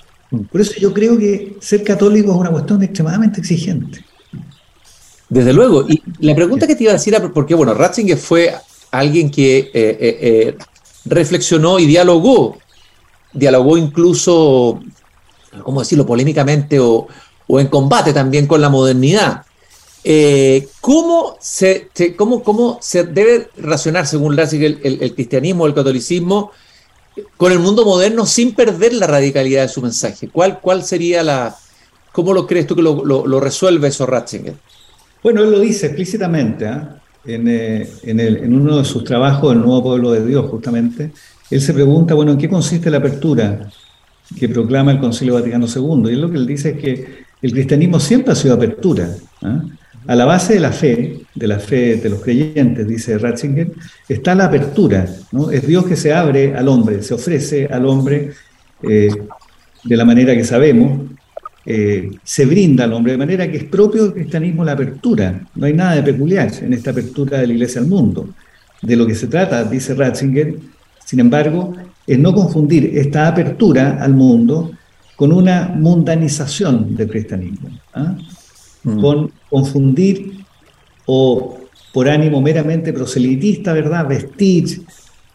Por 0.50 0.60
eso 0.60 0.74
yo 0.80 0.92
creo 0.92 1.18
que 1.18 1.56
ser 1.60 1.82
católico 1.82 2.32
es 2.32 2.38
una 2.38 2.50
cuestión 2.50 2.82
extremadamente 2.82 3.40
exigente. 3.40 4.04
Desde 5.28 5.52
luego. 5.52 5.86
Y 5.88 6.02
la 6.26 6.34
pregunta 6.34 6.66
que 6.66 6.74
te 6.74 6.84
iba 6.84 6.92
a 6.92 6.96
decir 6.96 7.16
porque, 7.32 7.54
bueno, 7.54 7.74
Ratzinger 7.74 8.18
fue 8.18 8.52
alguien 8.90 9.30
que 9.30 9.58
eh, 9.58 9.70
eh, 9.74 9.98
eh, 10.00 10.56
reflexionó 11.04 11.78
y 11.78 11.86
dialogó, 11.86 12.58
dialogó 13.32 13.76
incluso 13.76 14.80
¿cómo 15.62 15.80
decirlo?, 15.80 16.06
polémicamente 16.06 16.78
o, 16.80 17.06
en 17.48 17.66
combate 17.66 18.12
también 18.12 18.46
con 18.46 18.60
la 18.60 18.68
modernidad. 18.68 19.42
Eh, 20.04 20.68
¿cómo, 20.80 21.36
se, 21.40 21.88
cómo, 22.16 22.78
se 22.80 23.04
debe 23.04 23.48
racionar, 23.58 24.06
según 24.06 24.36
Ratzinger, 24.36 24.78
el, 24.82 25.14
cristianismo, 25.14 25.66
el 25.66 25.74
catolicismo, 25.74 26.52
con 27.36 27.50
el 27.50 27.58
mundo 27.58 27.84
moderno 27.84 28.24
sin 28.24 28.54
perder 28.54 28.94
la 28.94 29.08
radicalidad 29.08 29.62
de 29.62 29.68
su 29.68 29.82
mensaje? 29.82 30.28
¿Cuál, 30.28 30.60
cuál 30.60 30.84
sería 30.84 31.22
la... 31.22 31.56
¿Cómo 32.12 32.32
lo 32.32 32.46
crees 32.46 32.66
tú 32.66 32.74
que 32.74 32.82
lo, 32.82 33.40
resuelve 33.40 33.88
eso 33.88 34.06
Ratzinger? 34.06 34.54
Bueno, 35.22 35.42
él 35.42 35.50
lo 35.50 35.60
dice 35.60 35.86
explícitamente 35.86 36.66
¿ah? 36.66 37.00
en, 37.24 37.48
eh, 37.48 37.88
en, 38.04 38.54
uno 38.54 38.78
de 38.78 38.84
sus 38.84 39.04
trabajos, 39.04 39.52
El 39.52 39.60
Nuevo 39.60 39.82
Pueblo 39.82 40.12
de 40.12 40.24
Dios, 40.24 40.48
justamente. 40.50 41.12
Él 41.50 41.60
se 41.60 41.74
pregunta, 41.74 42.14
bueno, 42.14 42.32
¿en 42.32 42.38
qué 42.38 42.48
consiste 42.48 42.90
la 42.90 42.98
apertura 42.98 43.70
que 44.38 44.48
proclama 44.48 44.92
el 44.92 44.98
Concilio 44.98 45.34
Vaticano 45.34 45.66
II. 45.66 46.12
Y 46.12 46.16
lo 46.16 46.30
que 46.30 46.36
él 46.36 46.46
dice 46.46 46.70
es 46.70 46.76
que 46.78 47.24
el 47.42 47.52
cristianismo 47.52 47.98
siempre 48.00 48.32
ha 48.32 48.36
sido 48.36 48.54
apertura. 48.54 49.08
¿ah? 49.42 49.62
A 50.06 50.14
la 50.14 50.24
base 50.24 50.54
de 50.54 50.60
la 50.60 50.72
fe, 50.72 51.20
de 51.34 51.46
la 51.46 51.58
fe 51.58 51.96
de 51.96 52.08
los 52.08 52.20
creyentes, 52.20 52.86
dice 52.86 53.18
Ratzinger, 53.18 53.72
está 54.08 54.34
la 54.34 54.46
apertura. 54.46 55.06
¿no? 55.32 55.50
Es 55.50 55.66
Dios 55.66 55.86
que 55.86 55.96
se 55.96 56.12
abre 56.12 56.54
al 56.54 56.68
hombre, 56.68 57.02
se 57.02 57.14
ofrece 57.14 57.66
al 57.66 57.86
hombre 57.86 58.30
eh, 58.82 59.08
de 59.84 59.96
la 59.96 60.04
manera 60.04 60.34
que 60.34 60.44
sabemos, 60.44 61.10
eh, 61.66 62.10
se 62.24 62.46
brinda 62.46 62.84
al 62.84 62.92
hombre, 62.92 63.12
de 63.12 63.18
manera 63.18 63.50
que 63.50 63.58
es 63.58 63.64
propio 63.64 64.04
del 64.04 64.14
cristianismo 64.14 64.64
la 64.64 64.72
apertura. 64.72 65.46
No 65.54 65.66
hay 65.66 65.74
nada 65.74 65.96
de 65.96 66.02
peculiar 66.02 66.50
en 66.62 66.72
esta 66.72 66.90
apertura 66.90 67.38
de 67.38 67.46
la 67.46 67.52
iglesia 67.52 67.80
al 67.80 67.86
mundo. 67.86 68.30
De 68.82 68.96
lo 68.96 69.06
que 69.06 69.14
se 69.14 69.26
trata, 69.26 69.62
dice 69.64 69.94
Ratzinger, 69.94 70.54
sin 71.04 71.20
embargo, 71.20 71.74
es 72.10 72.18
no 72.18 72.34
confundir 72.34 72.98
esta 72.98 73.28
apertura 73.28 73.98
al 74.02 74.14
mundo 74.14 74.72
con 75.14 75.32
una 75.32 75.72
mundanización 75.76 76.96
del 76.96 77.08
cristianismo, 77.08 77.68
¿ah? 77.94 78.16
mm. 78.82 79.00
con 79.00 79.30
confundir 79.48 80.40
o 81.06 81.58
por 81.92 82.08
ánimo 82.08 82.40
meramente 82.40 82.92
proselitista, 82.92 83.72
¿verdad? 83.72 84.08
Vestir, 84.08 84.82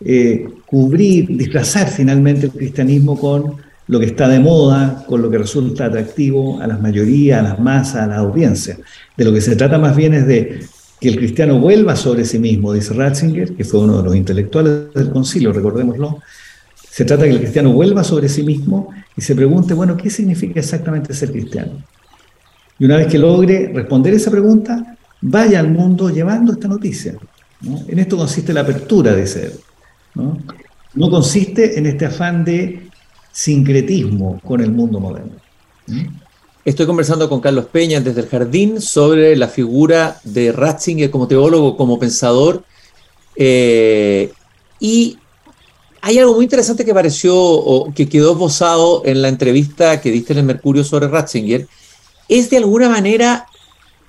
eh, 0.04 0.50
cubrir, 0.66 1.38
disfrazar 1.38 1.88
finalmente 1.88 2.48
el 2.48 2.52
cristianismo 2.52 3.18
con 3.18 3.56
lo 3.88 4.00
que 4.00 4.08
está 4.08 4.28
de 4.28 4.40
moda, 4.40 5.06
con 5.08 5.22
lo 5.22 5.30
que 5.30 5.38
resulta 5.38 5.86
atractivo 5.86 6.60
a 6.62 6.68
las 6.68 6.82
mayorías, 6.82 7.40
a 7.40 7.44
las 7.44 7.60
masas, 7.60 8.04
a 8.04 8.08
la 8.08 8.18
audiencia. 8.18 8.78
De 9.16 9.24
lo 9.24 9.32
que 9.32 9.40
se 9.40 9.56
trata 9.56 9.78
más 9.78 9.96
bien 9.96 10.14
es 10.14 10.28
de 10.28 10.60
que 11.00 11.08
el 11.08 11.16
cristiano 11.16 11.58
vuelva 11.58 11.96
sobre 11.96 12.26
sí 12.26 12.38
mismo, 12.38 12.74
dice 12.74 12.94
Ratzinger, 12.94 13.54
que 13.54 13.64
fue 13.64 13.80
uno 13.80 14.00
de 14.00 14.04
los 14.04 14.16
intelectuales 14.16 14.94
del 14.94 15.12
concilio, 15.12 15.54
recordémoslo. 15.54 16.20
Se 16.96 17.04
trata 17.04 17.24
de 17.24 17.28
que 17.28 17.36
el 17.36 17.42
cristiano 17.42 17.74
vuelva 17.74 18.06
sobre 18.06 18.30
sí 18.30 18.42
mismo 18.42 18.88
y 19.18 19.22
se 19.22 19.36
pregunte, 19.36 19.74
bueno, 19.74 19.98
¿qué 19.98 20.10
significa 20.10 20.62
exactamente 20.62 21.14
ser 21.14 21.30
cristiano? 21.30 21.84
Y 22.80 22.86
una 22.86 22.96
vez 22.96 23.08
que 23.08 23.18
logre 23.18 23.70
responder 23.74 24.14
esa 24.14 24.32
pregunta, 24.32 24.96
vaya 25.20 25.60
al 25.60 25.72
mundo 25.72 26.10
llevando 26.10 26.54
esta 26.54 26.70
noticia. 26.70 27.16
En 27.90 28.00
esto 28.00 28.16
consiste 28.16 28.54
la 28.54 28.62
apertura 28.62 29.14
de 29.14 29.28
ser. 29.28 29.52
¿no? 30.14 30.38
no 30.94 31.10
consiste 31.10 31.78
en 31.78 31.86
este 31.86 32.06
afán 32.06 32.46
de 32.46 32.88
sincretismo 33.30 34.40
con 34.40 34.62
el 34.62 34.72
mundo 34.72 35.02
moderno. 35.02 35.34
Estoy 36.64 36.86
conversando 36.86 37.28
con 37.28 37.42
Carlos 37.42 37.66
Peña 37.66 38.00
desde 38.00 38.22
el 38.22 38.30
Jardín 38.30 38.80
sobre 38.80 39.36
la 39.36 39.50
figura 39.50 40.22
de 40.24 40.54
Ratzinger 40.54 41.12
como 41.12 41.28
teólogo, 41.28 41.76
como 41.76 42.00
pensador. 42.00 42.64
Eh, 43.36 44.32
y 44.80 45.18
hay 46.08 46.20
algo 46.20 46.36
muy 46.36 46.44
interesante 46.44 46.86
que 46.86 46.94
pareció 46.94 47.36
o 47.36 47.92
que 47.92 48.08
quedó 48.08 48.34
esbozado 48.34 49.02
en 49.06 49.24
la 49.24 49.28
entrevista 49.28 50.00
que 50.02 50.12
diste 50.12 50.34
en 50.34 50.40
el 50.40 50.46
Mercurio 50.46 50.84
sobre 50.84 51.08
Ratzinger. 51.08 51.68
Es 52.30 52.52
de 52.52 52.58
alguna 52.58 52.90
manera 52.90 53.48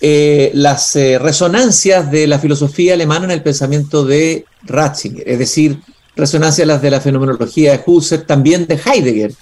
eh, 0.02 0.50
las 0.52 0.94
eh, 0.96 1.18
resonancias 1.18 2.10
de 2.10 2.26
la 2.26 2.38
filosofía 2.38 2.92
alemana 2.92 3.24
en 3.24 3.30
el 3.30 3.42
pensamiento 3.42 4.04
de 4.04 4.44
Ratzinger. 4.64 5.26
Es 5.26 5.38
decir, 5.38 5.80
resonancias 6.14 6.68
las 6.68 6.82
de 6.82 6.90
la 6.90 7.00
fenomenología 7.00 7.72
de 7.72 7.82
Husserl, 7.86 8.26
también 8.26 8.66
de 8.66 8.74
Heidegger. 8.74 9.32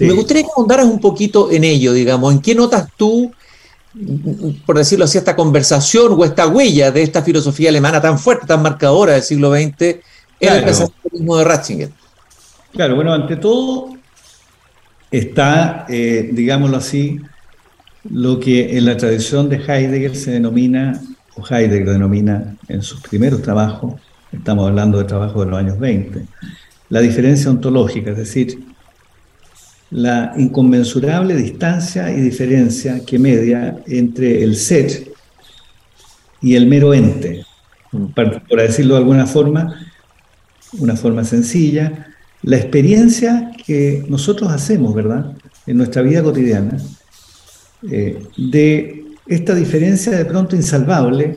Me 0.00 0.14
gustaría 0.14 0.42
que 0.42 0.48
ahondaras 0.56 0.86
un 0.86 0.98
poquito 0.98 1.52
en 1.52 1.62
ello, 1.62 1.92
digamos, 1.92 2.32
en 2.32 2.40
qué 2.40 2.56
notas 2.56 2.88
tú, 2.96 3.30
por 4.66 4.78
decirlo 4.78 5.04
así, 5.04 5.16
esta 5.16 5.36
conversación 5.36 6.16
o 6.18 6.24
esta 6.24 6.48
huella 6.48 6.90
de 6.90 7.04
esta 7.04 7.22
filosofía 7.22 7.68
alemana 7.68 8.02
tan 8.02 8.18
fuerte, 8.18 8.48
tan 8.48 8.62
marcadora 8.62 9.12
del 9.12 9.22
siglo 9.22 9.54
XX 9.54 10.02
el 10.52 10.64
pensamiento 10.64 11.36
de 11.36 11.44
Ratzinger. 11.44 11.90
Claro, 12.72 12.96
bueno, 12.96 13.12
ante 13.12 13.36
todo 13.36 13.94
está, 15.10 15.86
eh, 15.88 16.30
digámoslo 16.32 16.76
así, 16.76 17.20
lo 18.10 18.40
que 18.40 18.76
en 18.76 18.84
la 18.84 18.96
tradición 18.96 19.48
de 19.48 19.56
Heidegger 19.56 20.16
se 20.16 20.32
denomina, 20.32 21.00
o 21.36 21.42
Heidegger 21.46 21.90
denomina 21.90 22.56
en 22.68 22.82
sus 22.82 23.00
primeros 23.00 23.42
trabajos, 23.42 23.94
estamos 24.32 24.68
hablando 24.68 24.98
de 24.98 25.04
trabajo 25.04 25.44
de 25.44 25.50
los 25.50 25.58
años 25.58 25.78
20, 25.78 26.26
la 26.88 27.00
diferencia 27.00 27.50
ontológica, 27.50 28.10
es 28.10 28.16
decir, 28.16 28.58
la 29.90 30.34
inconmensurable 30.36 31.36
distancia 31.36 32.10
y 32.10 32.20
diferencia 32.20 33.04
que 33.06 33.18
media 33.18 33.78
entre 33.86 34.42
el 34.42 34.56
ser 34.56 35.12
y 36.42 36.56
el 36.56 36.66
mero 36.66 36.92
ente. 36.92 37.44
Por 38.14 38.60
decirlo 38.60 38.94
de 38.94 39.00
alguna 39.00 39.26
forma, 39.26 39.72
una 40.78 40.96
forma 40.96 41.24
sencilla, 41.24 42.06
la 42.42 42.56
experiencia 42.56 43.50
que 43.66 44.04
nosotros 44.08 44.50
hacemos, 44.50 44.94
¿verdad?, 44.94 45.32
en 45.66 45.78
nuestra 45.78 46.02
vida 46.02 46.22
cotidiana, 46.22 46.76
eh, 47.90 48.22
de 48.36 49.04
esta 49.26 49.54
diferencia 49.54 50.12
de 50.12 50.24
pronto 50.24 50.54
insalvable 50.54 51.36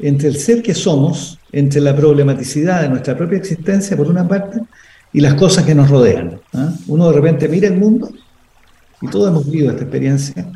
entre 0.00 0.28
el 0.28 0.36
ser 0.36 0.62
que 0.62 0.74
somos, 0.74 1.38
entre 1.52 1.80
la 1.80 1.94
problematicidad 1.94 2.82
de 2.82 2.88
nuestra 2.88 3.16
propia 3.16 3.38
existencia, 3.38 3.96
por 3.96 4.08
una 4.08 4.26
parte, 4.26 4.60
y 5.12 5.20
las 5.20 5.34
cosas 5.34 5.64
que 5.64 5.74
nos 5.74 5.90
rodean. 5.90 6.40
¿ah? 6.54 6.72
Uno 6.86 7.08
de 7.08 7.14
repente 7.14 7.48
mira 7.48 7.68
el 7.68 7.76
mundo, 7.76 8.10
y 9.00 9.08
todos 9.08 9.28
hemos 9.28 9.50
vivido 9.50 9.70
esta 9.70 9.82
experiencia, 9.82 10.46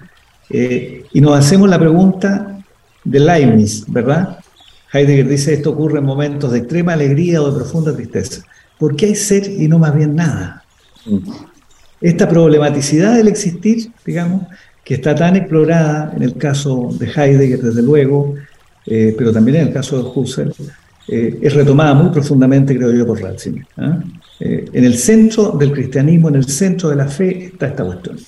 eh, 0.50 1.04
y 1.12 1.20
nos 1.20 1.38
hacemos 1.38 1.68
la 1.68 1.78
pregunta 1.78 2.62
de 3.04 3.20
Leibniz, 3.20 3.84
¿verdad? 3.88 4.38
Heidegger 4.92 5.28
dice, 5.28 5.54
esto 5.54 5.70
ocurre 5.70 5.98
en 5.98 6.04
momentos 6.04 6.52
de 6.52 6.58
extrema 6.58 6.92
alegría 6.92 7.40
o 7.42 7.50
de 7.50 7.56
profunda 7.56 7.94
tristeza. 7.94 8.42
¿Por 8.78 8.94
qué 8.94 9.06
hay 9.06 9.14
ser 9.14 9.48
y 9.48 9.68
no 9.68 9.78
más 9.78 9.94
bien 9.94 10.14
nada? 10.14 10.64
Esta 12.00 12.28
problematicidad 12.28 13.16
del 13.16 13.28
existir, 13.28 13.90
digamos, 14.04 14.42
que 14.84 14.94
está 14.94 15.14
tan 15.14 15.36
explorada 15.36 16.12
en 16.16 16.22
el 16.22 16.36
caso 16.36 16.90
de 16.98 17.06
Heidegger, 17.06 17.62
desde 17.62 17.82
luego, 17.82 18.34
eh, 18.86 19.14
pero 19.16 19.32
también 19.32 19.58
en 19.58 19.68
el 19.68 19.72
caso 19.72 20.02
de 20.02 20.10
Husserl, 20.14 20.52
eh, 21.08 21.38
es 21.40 21.54
retomada 21.54 21.94
muy 21.94 22.10
profundamente, 22.10 22.76
creo 22.76 22.92
yo, 22.92 23.06
por 23.06 23.20
Ratzinger. 23.20 23.66
¿ah? 23.76 24.00
Eh, 24.40 24.64
en 24.72 24.84
el 24.84 24.94
centro 24.96 25.52
del 25.52 25.72
cristianismo, 25.72 26.28
en 26.28 26.36
el 26.36 26.44
centro 26.44 26.90
de 26.90 26.96
la 26.96 27.06
fe, 27.06 27.46
está 27.46 27.68
esta 27.68 27.84
cuestión. 27.84 28.18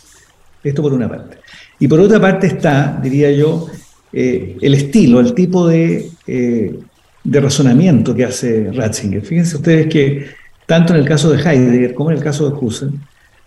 Esto 0.63 0.83
por 0.83 0.93
una 0.93 1.09
parte. 1.09 1.39
Y 1.79 1.89
por 1.89 2.01
otra 2.01 2.21
parte 2.21 2.47
está, 2.47 2.99
diría 3.03 3.31
yo, 3.33 3.69
el 4.15 4.75
estilo, 4.75 5.21
el 5.21 5.35
tipo 5.35 5.67
de, 5.67 6.11
de 6.27 7.41
razonamiento 7.41 8.15
que 8.15 8.25
hace 8.25 8.71
Ratzinger. 8.73 9.23
Fíjense 9.23 9.57
ustedes 9.57 9.89
que 9.89 10.27
tanto 10.67 10.95
en 10.95 11.01
el 11.01 11.07
caso 11.07 11.31
de 11.31 11.43
Heidegger 11.43 11.95
como 11.95 12.11
en 12.11 12.19
el 12.19 12.23
caso 12.23 12.49
de 12.49 12.57
Husserl, 12.57 12.93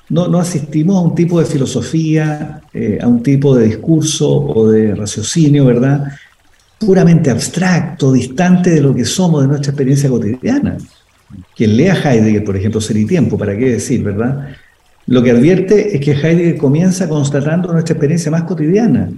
no, 0.10 0.27
no, 0.27 0.39
asistimos 0.39 0.97
a 0.97 1.01
un 1.01 1.15
tipo 1.15 1.39
de 1.39 1.45
filosofía, 1.45 2.62
a 3.01 3.08
un 3.08 3.23
tipo 3.23 3.56
de 3.56 3.65
discurso 3.65 4.30
o 4.30 4.69
de 4.69 4.95
raciocinio, 4.95 5.65
¿verdad? 5.65 6.06
puramente 6.77 7.32
abstracto, 7.32 8.12
distante 8.12 8.69
de 8.69 8.82
lo 8.82 8.93
que 8.93 9.06
somos, 9.06 9.41
de 9.41 9.47
nuestra 9.47 9.71
experiencia 9.71 10.10
cotidiana. 10.10 10.77
Quien 11.56 11.75
lea 11.75 11.95
Heidegger, 11.95 12.43
por 12.43 12.56
ejemplo, 12.56 12.80
Ser 12.80 12.97
y 12.97 13.06
Tiempo, 13.06 13.38
¿para 13.38 13.58
qué 13.58 13.71
decir, 13.71 14.03
verdad? 14.03 14.49
Lo 15.08 15.23
que 15.23 15.32
advierte 15.32 15.95
es 15.95 16.01
que 16.01 16.12
Heidegger 16.12 16.58
comienza 16.58 17.10
constatando 17.10 17.71
nuestra 17.71 17.93
experiencia 17.93 18.32
más 18.32 18.43
cotidiana, 18.43 19.10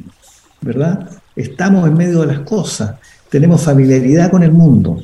¿verdad? 0.61 1.09
Estamos 1.39 1.87
en 1.87 1.93
medio 1.93 2.19
de 2.19 2.27
las 2.27 2.39
cosas, 2.39 2.95
tenemos 3.29 3.63
familiaridad 3.63 4.29
con 4.29 4.43
el 4.43 4.51
mundo, 4.51 5.01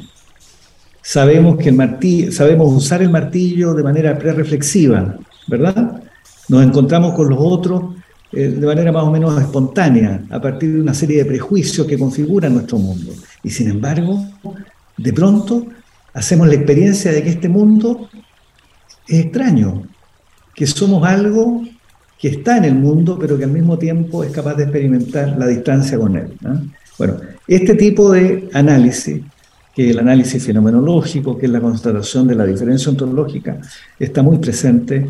sabemos, 1.02 1.58
que 1.58 2.30
sabemos 2.30 2.74
usar 2.74 3.02
el 3.02 3.10
martillo 3.10 3.74
de 3.74 3.82
manera 3.82 4.19
pre-reflexiva, 4.19 5.15
¿verdad? 5.48 6.02
Nos 6.50 6.62
encontramos 6.62 7.13
con 7.13 7.30
los 7.30 7.39
otros 7.39 7.95
eh, 8.34 8.50
de 8.50 8.67
manera 8.67 8.91
más 8.91 9.04
o 9.04 9.12
menos 9.12 9.39
espontánea, 9.39 10.26
a 10.30 10.41
partir 10.41 10.74
de 10.74 10.82
una 10.82 10.93
serie 10.93 11.19
de 11.19 11.26
prejuicios 11.26 11.88
que 11.88 11.98
configuran 11.98 12.54
nuestro 12.54 12.80
mundo. 12.80 13.13
Y 13.41 13.50
sin 13.50 13.69
embargo, 13.69 14.19
de 14.98 15.13
pronto 15.13 15.65
hacemos 16.13 16.50
la 16.50 16.56
experiencia 16.56 17.13
de 17.13 17.24
que 17.24 17.30
este 17.30 17.48
mundo 17.48 18.10
es 19.08 19.19
extraño, 19.21 19.84
que 20.54 20.67
somos 20.67 21.08
algo 21.08 21.63
que 22.19 22.30
está 22.30 22.58
en 22.58 22.65
el 22.65 22.75
mundo, 22.75 23.17
pero 23.19 23.38
que 23.38 23.43
al 23.43 23.51
mismo 23.51 23.78
tiempo 23.78 24.23
es 24.23 24.32
capaz 24.32 24.56
de 24.56 24.63
experimentar 24.63 25.38
la 25.38 25.47
distancia 25.47 25.97
con 25.97 26.15
él. 26.15 26.28
Bueno, 26.97 27.17
este 27.47 27.75
tipo 27.75 28.12
de 28.12 28.49
análisis, 28.54 29.21
que 29.75 29.89
el 29.89 29.99
análisis 29.99 30.43
fenomenológico, 30.43 31.38
que 31.38 31.45
es 31.45 31.51
la 31.51 31.60
constatación 31.60 32.28
de 32.28 32.36
la 32.36 32.45
diferencia 32.45 32.89
ontológica, 32.89 33.60
está 33.99 34.23
muy 34.23 34.38
presente 34.38 35.06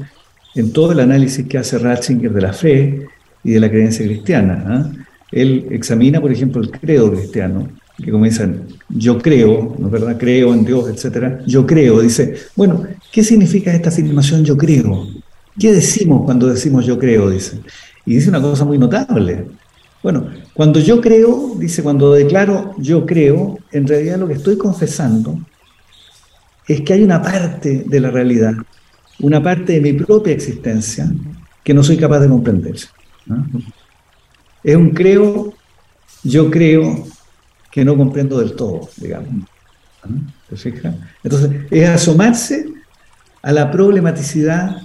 en 0.56 0.74
todo 0.74 0.92
el 0.92 1.00
análisis 1.00 1.46
que 1.48 1.58
hace 1.58 1.78
Ratzinger 1.78 2.34
de 2.34 2.42
la 2.42 2.54
fe, 2.54 3.08
y 3.46 3.52
de 3.52 3.60
la 3.60 3.70
creencia 3.70 4.06
cristiana. 4.06 4.64
¿ah? 4.68 4.92
Él 5.32 5.68
examina, 5.70 6.20
por 6.20 6.32
ejemplo, 6.32 6.62
el 6.62 6.72
credo 6.72 7.12
cristiano, 7.12 7.70
que 8.04 8.12
comienza 8.12 8.50
yo 8.90 9.20
creo, 9.20 9.76
¿no 9.80 9.86
es 9.86 9.92
verdad? 9.92 10.18
Creo 10.18 10.54
en 10.54 10.66
Dios, 10.66 10.90
etcétera. 10.90 11.40
Yo 11.46 11.66
creo, 11.66 12.02
dice, 12.02 12.36
bueno, 12.56 12.84
¿qué 13.12 13.24
significa 13.24 13.74
esta 13.74 13.90
afirmación 13.90 14.44
yo 14.44 14.58
creo? 14.58 15.08
¿Qué 15.60 15.74
decimos 15.74 16.24
cuando 16.26 16.48
decimos 16.48 16.86
yo 16.86 17.00
creo? 17.00 17.30
Dice. 17.30 17.60
Y 18.06 18.16
dice 18.16 18.30
una 18.30 18.42
cosa 18.42 18.66
muy 18.66 18.78
notable. 18.78 19.48
Bueno, 20.04 20.28
cuando 20.54 20.80
yo 20.80 21.02
creo, 21.02 21.56
dice, 21.58 21.82
cuando 21.82 22.14
declaro 22.14 22.76
yo 22.78 23.06
creo, 23.06 23.58
en 23.72 23.88
realidad 23.88 24.20
lo 24.20 24.28
que 24.28 24.36
estoy 24.36 24.58
confesando 24.58 25.40
es 26.68 26.82
que 26.82 26.94
hay 26.94 27.04
una 27.04 27.22
parte 27.22 27.86
de 27.88 28.00
la 28.00 28.12
realidad 28.12 28.56
una 29.20 29.42
parte 29.42 29.74
de 29.74 29.82
mi 29.82 29.94
propia 29.94 30.34
existencia 30.34 31.10
que 31.64 31.74
no 31.74 31.84
soy 31.84 31.98
capaz 31.98 32.20
de 32.20 32.30
comprender. 32.30 32.76
Es 34.64 34.76
un 34.76 34.90
creo, 34.92 35.54
yo 36.24 36.52
creo 36.52 37.08
que 37.72 37.86
no 37.86 37.98
comprendo 37.98 38.40
del 38.40 38.56
todo, 38.56 38.90
digamos. 38.98 39.46
¿Te 40.50 40.56
fijas? 40.56 40.96
Entonces, 41.24 41.52
es 41.72 41.90
asomarse 41.90 42.68
a 43.42 43.52
la 43.52 43.72
problematicidad 43.72 44.82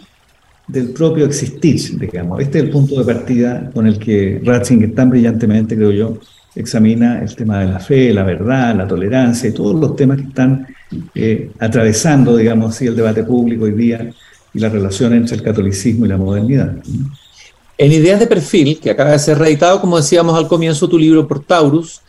del 0.70 0.90
propio 0.90 1.26
existir, 1.26 1.98
digamos. 1.98 2.40
Este 2.40 2.58
es 2.58 2.64
el 2.64 2.70
punto 2.70 3.02
de 3.02 3.12
partida 3.12 3.70
con 3.72 3.86
el 3.86 3.98
que 3.98 4.40
Ratzinger 4.44 4.94
tan 4.94 5.10
brillantemente, 5.10 5.76
creo 5.76 5.90
yo, 5.90 6.18
examina 6.54 7.22
el 7.22 7.34
tema 7.34 7.60
de 7.60 7.66
la 7.66 7.80
fe, 7.80 8.12
la 8.12 8.24
verdad, 8.24 8.74
la 8.76 8.86
tolerancia 8.86 9.48
y 9.48 9.52
todos 9.52 9.78
los 9.80 9.96
temas 9.96 10.18
que 10.18 10.28
están 10.28 10.66
eh, 11.14 11.50
atravesando, 11.58 12.36
digamos 12.36 12.74
así, 12.74 12.86
el 12.86 12.96
debate 12.96 13.24
público 13.24 13.64
hoy 13.64 13.72
día 13.72 14.10
y 14.52 14.58
la 14.58 14.68
relación 14.68 15.12
entre 15.14 15.36
el 15.36 15.42
catolicismo 15.42 16.06
y 16.06 16.08
la 16.08 16.16
modernidad. 16.16 16.74
En 17.78 17.92
Ideas 17.92 18.20
de 18.20 18.26
Perfil, 18.26 18.78
que 18.78 18.90
acaba 18.90 19.12
de 19.12 19.18
ser 19.18 19.38
reeditado, 19.38 19.80
como 19.80 19.96
decíamos 19.96 20.36
al 20.36 20.48
comienzo, 20.48 20.88
tu 20.88 20.98
libro 20.98 21.26
por 21.26 21.42
Taurus, 21.42 22.00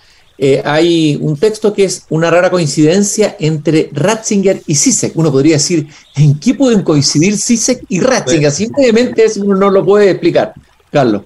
eh, 0.44 0.60
hay 0.66 1.20
un 1.22 1.38
texto 1.38 1.72
que 1.72 1.84
es 1.84 2.08
una 2.10 2.32
rara 2.32 2.50
coincidencia 2.50 3.36
entre 3.40 3.92
Ratzinger 3.94 4.60
y 4.66 4.74
Zizek. 4.74 5.16
Uno 5.16 5.32
podría 5.32 5.58
decir, 5.58 5.88
¿en 6.16 6.40
qué 6.40 6.56
pueden 6.56 6.82
coincidir 6.82 7.38
Zizek 7.38 7.84
y 7.90 8.00
Ratzinger? 8.00 8.50
Simplemente 8.50 9.24
uno 9.36 9.56
no 9.56 9.70
lo 9.70 9.86
puede 9.86 10.10
explicar. 10.10 10.56
Carlos. 10.92 11.22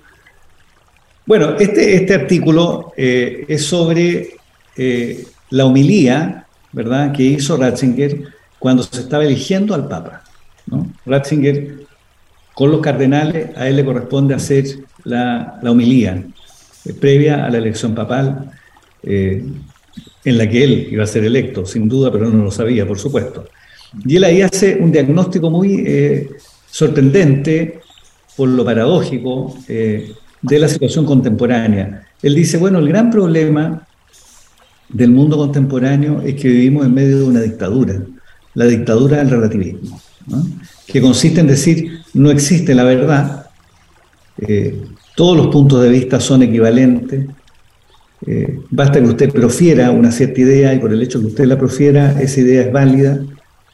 Bueno, 1.25 1.55
este, 1.57 1.95
este 1.95 2.13
artículo 2.13 2.91
eh, 2.97 3.45
es 3.47 3.63
sobre 3.63 4.35
eh, 4.75 5.25
la 5.49 5.65
homilía, 5.65 6.45
¿verdad?, 6.73 7.13
que 7.13 7.23
hizo 7.23 7.55
Ratzinger 7.55 8.21
cuando 8.59 8.83
se 8.83 8.99
estaba 8.99 9.23
eligiendo 9.23 9.73
al 9.73 9.87
Papa. 9.87 10.23
Ratzinger, 11.05 11.85
con 12.53 12.69
los 12.69 12.81
cardenales, 12.81 13.55
a 13.55 13.69
él 13.69 13.77
le 13.77 13.85
corresponde 13.85 14.35
hacer 14.35 14.65
la, 15.05 15.57
la 15.61 15.71
homilía 15.71 16.21
previa 16.99 17.45
a 17.45 17.49
la 17.49 17.59
elección 17.59 17.95
papal 17.95 18.51
eh, 19.05 19.43
en 20.23 20.37
la 20.37 20.49
que 20.49 20.63
él 20.63 20.87
iba 20.91 21.03
a 21.03 21.07
ser 21.07 21.23
electo, 21.23 21.65
sin 21.65 21.87
duda, 21.87 22.11
pero 22.11 22.29
no 22.29 22.45
lo 22.45 22.51
sabía, 22.51 22.87
por 22.87 22.97
supuesto. 22.97 23.45
Y 24.03 24.15
él 24.15 24.23
ahí 24.23 24.41
hace 24.41 24.77
un 24.81 24.91
diagnóstico 24.91 25.49
muy 25.49 25.83
eh, 25.85 26.31
sorprendente 26.69 27.79
por 28.35 28.49
lo 28.49 28.65
paradójico 28.65 29.55
eh, 29.67 30.11
de 30.41 30.59
la 30.59 30.67
situación 30.67 31.05
contemporánea. 31.05 32.07
Él 32.21 32.33
dice, 32.33 32.57
bueno, 32.57 32.79
el 32.79 32.89
gran 32.89 33.11
problema 33.11 33.87
del 34.89 35.11
mundo 35.11 35.37
contemporáneo 35.37 36.21
es 36.21 36.35
que 36.35 36.47
vivimos 36.47 36.85
en 36.85 36.93
medio 36.93 37.19
de 37.19 37.23
una 37.23 37.41
dictadura, 37.41 38.01
la 38.55 38.65
dictadura 38.65 39.17
del 39.17 39.29
relativismo, 39.29 40.01
que 40.87 41.01
consiste 41.01 41.39
en 41.39 41.47
decir, 41.47 41.99
no 42.13 42.31
existe 42.31 42.73
la 42.73 42.83
verdad, 42.83 43.47
todos 45.15 45.37
los 45.37 45.47
puntos 45.47 45.81
de 45.81 45.89
vista 45.89 46.19
son 46.19 46.43
equivalentes, 46.43 47.25
eh, 48.25 48.59
basta 48.69 48.99
que 48.99 49.07
usted 49.07 49.31
profiera 49.31 49.91
una 49.91 50.11
cierta 50.11 50.41
idea 50.41 50.73
y 50.73 50.79
por 50.79 50.91
el 50.91 51.01
hecho 51.01 51.19
que 51.19 51.27
usted 51.27 51.45
la 51.45 51.57
profiera, 51.57 52.19
esa 52.21 52.41
idea 52.41 52.63
es 52.63 52.71
válida 52.71 53.19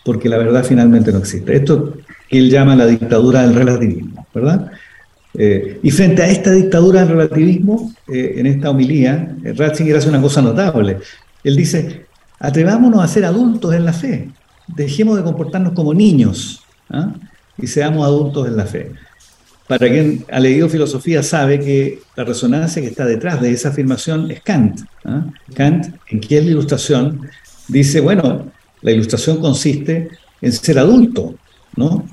porque 0.04 0.30
la 0.30 0.38
verdad 0.38 0.63
finalmente 0.63 1.12
no 1.12 1.19
existe. 1.19 1.56
Esto 1.56 1.93
que 2.27 2.38
él 2.38 2.49
llama 2.49 2.75
la 2.75 2.88
dictadura 2.88 3.41
del 3.43 3.56
relativismo, 3.56 4.25
¿verdad? 4.34 4.71
Eh, 5.34 5.80
y 5.82 5.91
frente 5.91 6.23
a 6.23 6.27
esta 6.27 6.51
dictadura 6.51 7.01
del 7.01 7.10
relativismo, 7.10 7.93
eh, 8.12 8.34
en 8.38 8.47
esta 8.47 8.69
homilía, 8.69 9.36
Ratzinger 9.56 9.95
hace 9.95 10.10
una 10.10 10.21
cosa 10.21 10.41
notable. 10.41 10.97
Él 11.43 11.56
dice, 11.56 12.06
atrevámonos 12.39 13.04
a 13.04 13.08
ser 13.08 13.25
adultos 13.25 13.73
en 13.73 13.86
la 13.86 13.93
fe, 13.93 14.30
dejemos 14.67 15.17
de 15.17 15.23
comportarnos 15.23 15.73
como 15.73 15.93
niños 15.93 16.63
¿ah? 16.89 17.13
y 17.58 17.67
seamos 17.67 18.06
adultos 18.06 18.47
en 18.47 18.58
la 18.58 18.65
fe. 18.65 18.91
Para 19.71 19.89
quien 19.89 20.25
ha 20.29 20.38
leído 20.41 20.67
filosofía 20.67 21.23
sabe 21.23 21.57
que 21.57 21.99
la 22.17 22.25
resonancia 22.25 22.81
que 22.81 22.89
está 22.89 23.05
detrás 23.05 23.39
de 23.39 23.53
esa 23.53 23.69
afirmación 23.69 24.29
es 24.29 24.41
Kant. 24.41 24.81
¿ah? 25.05 25.27
Kant, 25.55 25.95
en 26.10 26.19
qué 26.19 26.39
es 26.39 26.43
la 26.43 26.51
ilustración, 26.51 27.21
dice, 27.69 28.01
bueno, 28.01 28.51
la 28.81 28.91
ilustración 28.91 29.39
consiste 29.39 30.10
en 30.41 30.51
ser 30.51 30.77
adulto, 30.77 31.36
¿no? 31.77 32.05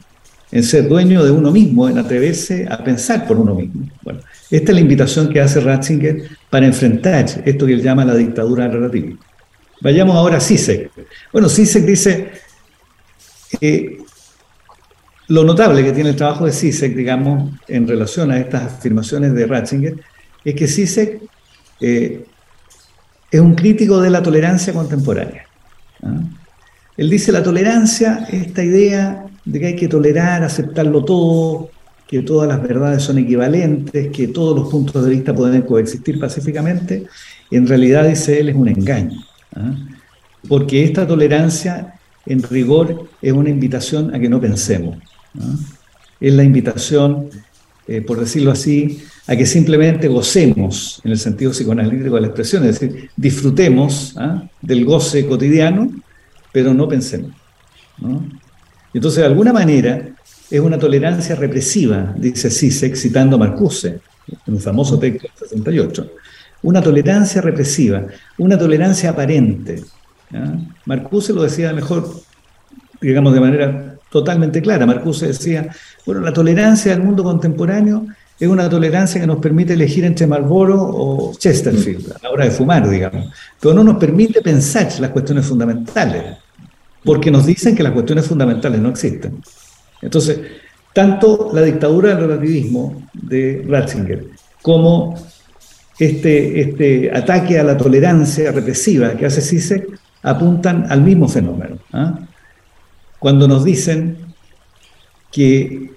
en 0.52 0.62
ser 0.62 0.88
dueño 0.88 1.24
de 1.24 1.32
uno 1.32 1.50
mismo, 1.50 1.88
en 1.88 1.98
atreverse 1.98 2.64
a 2.70 2.84
pensar 2.84 3.26
por 3.26 3.36
uno 3.36 3.56
mismo. 3.56 3.88
Bueno, 4.02 4.20
esta 4.52 4.70
es 4.70 4.74
la 4.76 4.80
invitación 4.80 5.28
que 5.28 5.40
hace 5.40 5.58
Ratzinger 5.58 6.28
para 6.50 6.64
enfrentar 6.64 7.26
esto 7.44 7.66
que 7.66 7.72
él 7.72 7.82
llama 7.82 8.04
la 8.04 8.14
dictadura 8.14 8.68
relativa. 8.68 9.16
Vayamos 9.80 10.14
ahora 10.14 10.36
a 10.36 10.40
Sisek. 10.40 10.92
Bueno, 11.32 11.48
Sisek 11.48 11.84
dice, 11.84 12.30
eh, 13.60 13.97
lo 15.28 15.44
notable 15.44 15.84
que 15.84 15.92
tiene 15.92 16.10
el 16.10 16.16
trabajo 16.16 16.46
de 16.46 16.52
Sisek, 16.52 16.94
digamos, 16.94 17.52
en 17.68 17.86
relación 17.86 18.30
a 18.30 18.38
estas 18.38 18.62
afirmaciones 18.64 19.34
de 19.34 19.46
Ratzinger, 19.46 19.96
es 20.44 20.54
que 20.54 20.66
Sisek 20.66 21.20
eh, 21.80 22.24
es 23.30 23.40
un 23.40 23.54
crítico 23.54 24.00
de 24.00 24.08
la 24.08 24.22
tolerancia 24.22 24.72
contemporánea. 24.72 25.44
¿ah? 26.02 26.22
Él 26.96 27.10
dice 27.10 27.30
la 27.30 27.42
tolerancia, 27.42 28.26
esta 28.32 28.64
idea 28.64 29.26
de 29.44 29.60
que 29.60 29.66
hay 29.66 29.76
que 29.76 29.88
tolerar, 29.88 30.42
aceptarlo 30.42 31.04
todo, 31.04 31.70
que 32.06 32.22
todas 32.22 32.48
las 32.48 32.62
verdades 32.62 33.02
son 33.02 33.18
equivalentes, 33.18 34.08
que 34.08 34.28
todos 34.28 34.58
los 34.58 34.70
puntos 34.70 35.04
de 35.04 35.10
vista 35.10 35.34
pueden 35.34 35.62
coexistir 35.62 36.18
pacíficamente, 36.18 37.04
en 37.50 37.66
realidad, 37.66 38.08
dice 38.08 38.40
él, 38.40 38.48
es 38.48 38.56
un 38.56 38.68
engaño. 38.68 39.20
¿ah? 39.54 39.74
Porque 40.48 40.84
esta 40.84 41.06
tolerancia, 41.06 41.94
en 42.24 42.42
rigor, 42.42 43.10
es 43.20 43.32
una 43.32 43.50
invitación 43.50 44.14
a 44.14 44.18
que 44.18 44.30
no 44.30 44.40
pensemos. 44.40 44.96
Es 46.20 46.34
la 46.34 46.42
invitación, 46.42 47.30
eh, 47.86 48.00
por 48.00 48.18
decirlo 48.18 48.50
así, 48.50 49.02
a 49.26 49.36
que 49.36 49.46
simplemente 49.46 50.08
gocemos, 50.08 51.00
en 51.04 51.12
el 51.12 51.18
sentido 51.18 51.52
psicoanalítico 51.52 52.14
de 52.14 52.20
la 52.20 52.26
expresión, 52.28 52.64
es 52.64 52.80
decir, 52.80 53.10
disfrutemos 53.16 54.14
¿ah? 54.16 54.42
del 54.62 54.84
goce 54.84 55.26
cotidiano, 55.26 55.90
pero 56.52 56.72
no 56.74 56.88
pensemos. 56.88 57.32
Entonces, 58.92 59.20
de 59.20 59.26
alguna 59.26 59.52
manera, 59.52 60.08
es 60.50 60.60
una 60.60 60.78
tolerancia 60.78 61.34
represiva, 61.34 62.14
dice 62.16 62.50
Sisek, 62.50 62.96
citando 62.96 63.36
a 63.36 63.38
Marcuse, 63.38 64.00
en 64.46 64.54
un 64.54 64.60
famoso 64.60 64.98
texto 64.98 65.28
del 65.40 65.48
68. 65.48 66.10
Una 66.62 66.82
tolerancia 66.82 67.40
represiva, 67.40 68.06
una 68.38 68.58
tolerancia 68.58 69.10
aparente. 69.10 69.82
Marcuse 70.86 71.32
lo 71.32 71.42
decía 71.42 71.72
mejor, 71.72 72.10
digamos, 73.00 73.32
de 73.34 73.40
manera 73.40 73.97
totalmente 74.10 74.62
clara. 74.62 74.86
Marcuse 74.86 75.28
decía, 75.28 75.68
bueno, 76.06 76.20
la 76.20 76.32
tolerancia 76.32 76.92
del 76.92 77.02
mundo 77.02 77.22
contemporáneo 77.22 78.06
es 78.38 78.48
una 78.48 78.68
tolerancia 78.68 79.20
que 79.20 79.26
nos 79.26 79.38
permite 79.38 79.72
elegir 79.72 80.04
entre 80.04 80.26
Marlboro 80.26 80.78
o 80.80 81.34
Chesterfield 81.36 82.12
a 82.12 82.18
la 82.22 82.30
hora 82.30 82.44
de 82.44 82.50
fumar, 82.52 82.88
digamos, 82.88 83.32
pero 83.60 83.74
no 83.74 83.82
nos 83.82 83.96
permite 83.96 84.40
pensar 84.40 84.88
las 85.00 85.10
cuestiones 85.10 85.44
fundamentales, 85.44 86.36
porque 87.04 87.30
nos 87.30 87.46
dicen 87.46 87.74
que 87.74 87.82
las 87.82 87.92
cuestiones 87.92 88.26
fundamentales 88.26 88.80
no 88.80 88.90
existen. 88.90 89.42
Entonces, 90.00 90.38
tanto 90.92 91.50
la 91.52 91.62
dictadura 91.62 92.10
del 92.10 92.28
relativismo 92.28 93.02
de 93.12 93.64
Ratzinger 93.68 94.24
como 94.62 95.16
este, 95.98 96.60
este 96.60 97.10
ataque 97.12 97.58
a 97.58 97.64
la 97.64 97.76
tolerancia 97.76 98.52
represiva 98.52 99.16
que 99.16 99.26
hace 99.26 99.40
Zizek 99.40 99.98
apuntan 100.22 100.86
al 100.88 101.02
mismo 101.02 101.28
fenómeno. 101.28 101.78
¿ah? 101.92 102.20
Cuando 103.18 103.48
nos 103.48 103.64
dicen 103.64 104.16
que 105.30 105.90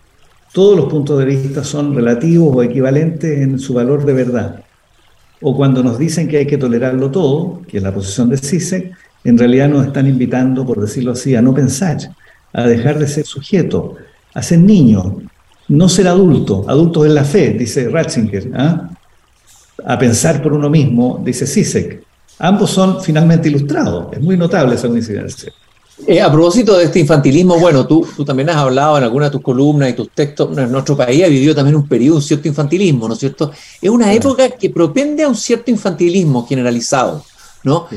todos 0.53 0.75
los 0.75 0.89
puntos 0.89 1.17
de 1.19 1.25
vista 1.25 1.63
son 1.63 1.95
relativos 1.95 2.55
o 2.55 2.63
equivalentes 2.63 3.39
en 3.39 3.59
su 3.59 3.73
valor 3.73 4.05
de 4.05 4.13
verdad, 4.13 4.63
o 5.41 5.55
cuando 5.55 5.83
nos 5.83 5.97
dicen 5.97 6.27
que 6.27 6.37
hay 6.37 6.45
que 6.45 6.57
tolerarlo 6.57 7.09
todo, 7.09 7.61
que 7.67 7.77
es 7.77 7.83
la 7.83 7.93
posición 7.93 8.29
de 8.29 8.37
Zizek, 8.37 8.91
en 9.23 9.37
realidad 9.37 9.69
nos 9.69 9.87
están 9.87 10.07
invitando, 10.07 10.65
por 10.65 10.81
decirlo 10.81 11.11
así, 11.13 11.35
a 11.35 11.41
no 11.41 11.53
pensar, 11.53 11.97
a 12.53 12.67
dejar 12.67 12.99
de 12.99 13.07
ser 13.07 13.25
sujeto, 13.25 13.95
a 14.33 14.41
ser 14.41 14.59
niño, 14.59 15.21
no 15.67 15.89
ser 15.89 16.07
adulto, 16.07 16.65
adultos 16.67 17.05
en 17.05 17.15
la 17.15 17.23
fe, 17.23 17.51
dice 17.51 17.87
Ratzinger, 17.89 18.51
¿ah? 18.53 18.89
a 19.85 19.97
pensar 19.97 20.41
por 20.41 20.53
uno 20.53 20.69
mismo, 20.69 21.21
dice 21.23 21.47
Zizek. 21.47 22.03
Ambos 22.39 22.71
son 22.71 23.01
finalmente 23.01 23.49
ilustrados, 23.49 24.13
es 24.13 24.21
muy 24.21 24.35
notable 24.35 24.75
esa 24.75 24.87
coincidencia. 24.87 25.51
Eh, 26.07 26.19
a 26.21 26.31
propósito 26.31 26.77
de 26.77 26.85
este 26.85 26.99
infantilismo, 26.99 27.59
bueno, 27.59 27.85
tú, 27.85 28.07
tú 28.15 28.25
también 28.25 28.49
has 28.49 28.57
hablado 28.57 28.97
en 28.97 29.03
alguna 29.03 29.25
de 29.25 29.31
tus 29.31 29.41
columnas 29.41 29.89
y 29.89 29.93
tus 29.93 30.09
textos, 30.09 30.57
en 30.57 30.71
nuestro 30.71 30.97
país 30.97 31.23
ha 31.23 31.27
vivido 31.27 31.53
también 31.53 31.75
un 31.75 31.87
periodo, 31.87 32.15
un 32.17 32.21
cierto 32.21 32.47
infantilismo, 32.47 33.07
¿no 33.07 33.13
es 33.13 33.19
cierto? 33.19 33.51
Es 33.81 33.89
una 33.89 34.11
época 34.11 34.49
que 34.49 34.69
propende 34.69 35.23
a 35.23 35.27
un 35.27 35.35
cierto 35.35 35.69
infantilismo 35.69 36.47
generalizado, 36.47 37.23
¿no? 37.63 37.87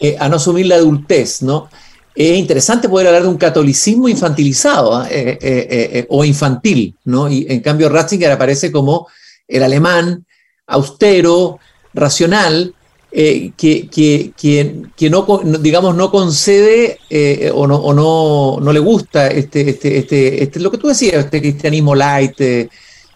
Eh, 0.00 0.16
a 0.18 0.28
no 0.28 0.36
asumir 0.36 0.66
la 0.66 0.76
adultez, 0.76 1.42
¿no? 1.42 1.68
Es 2.14 2.36
interesante 2.38 2.88
poder 2.88 3.08
hablar 3.08 3.22
de 3.22 3.28
un 3.28 3.38
catolicismo 3.38 4.08
infantilizado 4.08 4.96
¿ah? 4.96 5.08
eh, 5.10 6.06
o 6.10 6.24
infantil, 6.24 6.94
¿no? 7.04 7.30
Y 7.30 7.46
en 7.48 7.60
cambio 7.60 7.88
Ratzinger 7.88 8.30
aparece 8.30 8.70
como 8.70 9.08
el 9.48 9.62
alemán 9.62 10.24
austero, 10.66 11.58
racional, 11.92 12.74
eh, 13.16 13.52
que, 13.56 13.86
que, 13.86 14.32
que, 14.36 15.08
no, 15.08 15.24
digamos, 15.60 15.94
no 15.94 16.10
concede 16.10 16.98
eh, 17.08 17.48
o, 17.54 17.64
no, 17.64 17.76
o 17.76 17.94
no, 17.94 18.58
no, 18.60 18.72
le 18.72 18.80
gusta 18.80 19.28
este, 19.28 19.70
este, 19.70 19.98
este, 19.98 20.42
este, 20.42 20.58
lo 20.58 20.68
que 20.68 20.78
tú 20.78 20.88
decías, 20.88 21.24
este 21.24 21.40
cristianismo 21.40 21.94
light, 21.94 22.32
este, 22.40 22.70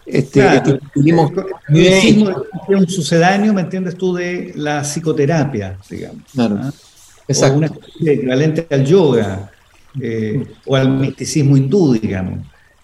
este 0.05 0.79
cristianismo... 0.93 1.33
es 1.67 2.15
un 2.69 2.87
sucedáneo, 2.87 3.53
¿me 3.53 3.59
entiendes 3.59 3.97
tú, 3.97 4.13
de 4.15 4.53
la 4.55 4.85
psicoterapia, 4.85 5.77
digamos? 5.89 6.23
Claro. 6.31 6.59
¿ah? 6.61 6.71
Exacto. 7.27 7.55
O 7.55 7.57
una 7.57 7.71
equivalente 8.13 8.67
al 8.69 8.85
yoga 8.85 9.51
o 10.65 10.75
al 10.77 10.89
misticismo 10.91 11.57
hindú, 11.57 11.95
digamos. 11.95 12.39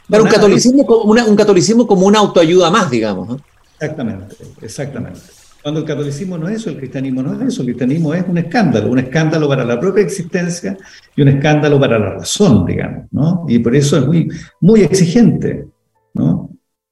Pero 0.10 0.24
un 0.24 0.30
catolicismo, 0.30 0.84
un 0.84 1.36
catolicismo 1.38 1.88
como 1.88 2.08
una 2.08 2.20
autoayuda 2.20 2.70
más, 2.70 2.92
digamos. 2.92 3.40
Exactamente, 3.80 4.36
exactamente. 4.62 5.35
Cuando 5.66 5.80
el 5.80 5.88
catolicismo 5.88 6.38
no 6.38 6.48
es 6.48 6.58
eso, 6.58 6.70
el 6.70 6.78
cristianismo 6.78 7.24
no 7.24 7.34
es 7.34 7.42
eso, 7.42 7.64
el 7.64 7.70
cristianismo 7.70 8.14
es 8.14 8.24
un 8.28 8.38
escándalo, 8.38 8.92
un 8.92 9.00
escándalo 9.00 9.48
para 9.48 9.66
la 9.66 9.80
propia 9.80 10.04
existencia 10.04 10.78
y 11.16 11.24
un 11.24 11.28
escándalo 11.30 11.80
para 11.80 11.98
la 11.98 12.12
razón, 12.12 12.68
digamos, 12.68 13.08
¿no? 13.10 13.48
Y 13.48 13.58
por 13.58 13.76
eso 13.76 13.98
es 13.98 14.06
muy, 14.06 14.30
muy 14.62 14.82
exigente, 14.82 15.66
¿no? 16.14 16.52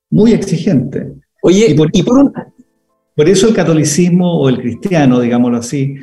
Muy 0.10 0.34
exigente. 0.34 1.14
Oye, 1.44 1.68
y 1.70 1.76
por, 1.76 1.92
por 3.16 3.30
eso 3.30 3.48
el 3.48 3.54
catolicismo 3.54 4.40
o 4.40 4.50
el 4.50 4.58
cristiano, 4.58 5.20
digámoslo 5.20 5.58
así, 5.60 5.96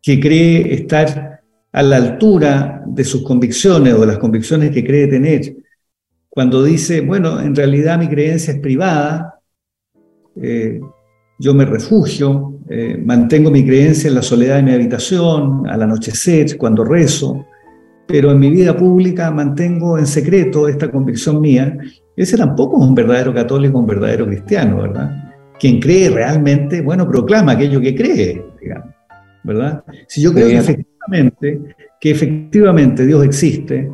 que 0.00 0.18
cree 0.18 0.72
estar 0.72 1.42
a 1.70 1.82
la 1.82 1.96
altura 1.96 2.84
de 2.86 3.04
sus 3.04 3.22
convicciones 3.22 3.92
o 3.92 4.00
de 4.00 4.06
las 4.06 4.18
convicciones 4.18 4.70
que 4.70 4.82
cree 4.82 5.08
tener, 5.08 5.56
cuando 6.30 6.62
dice, 6.62 7.02
bueno, 7.02 7.38
en 7.38 7.54
realidad 7.54 7.98
mi 7.98 8.08
creencia 8.08 8.54
es 8.54 8.60
privada, 8.60 9.42
eh, 10.40 10.80
yo 11.38 11.54
me 11.54 11.64
refugio, 11.64 12.60
eh, 12.68 13.00
mantengo 13.02 13.50
mi 13.50 13.64
creencia 13.64 14.08
en 14.08 14.16
la 14.16 14.22
soledad 14.22 14.56
de 14.56 14.64
mi 14.64 14.72
habitación, 14.72 15.68
al 15.68 15.82
anochecer, 15.82 16.58
cuando 16.58 16.84
rezo, 16.84 17.46
pero 18.06 18.32
en 18.32 18.40
mi 18.40 18.50
vida 18.50 18.76
pública 18.76 19.30
mantengo 19.30 19.98
en 19.98 20.06
secreto 20.06 20.66
esta 20.66 20.90
convicción 20.90 21.40
mía. 21.40 21.78
Ese 22.16 22.36
tampoco 22.36 22.82
es 22.82 22.88
un 22.88 22.94
verdadero 22.94 23.32
católico, 23.32 23.78
un 23.78 23.86
verdadero 23.86 24.26
cristiano, 24.26 24.82
¿verdad? 24.82 25.32
Quien 25.60 25.78
cree 25.78 26.10
realmente, 26.10 26.80
bueno, 26.80 27.08
proclama 27.08 27.52
aquello 27.52 27.80
que 27.80 27.94
cree, 27.94 28.44
digamos, 28.60 28.94
¿verdad? 29.44 29.84
Si 30.08 30.20
yo 30.20 30.32
creo 30.32 30.48
que 30.48 30.56
efectivamente, 30.56 31.60
que 32.00 32.10
efectivamente 32.10 33.06
Dios 33.06 33.24
existe, 33.24 33.90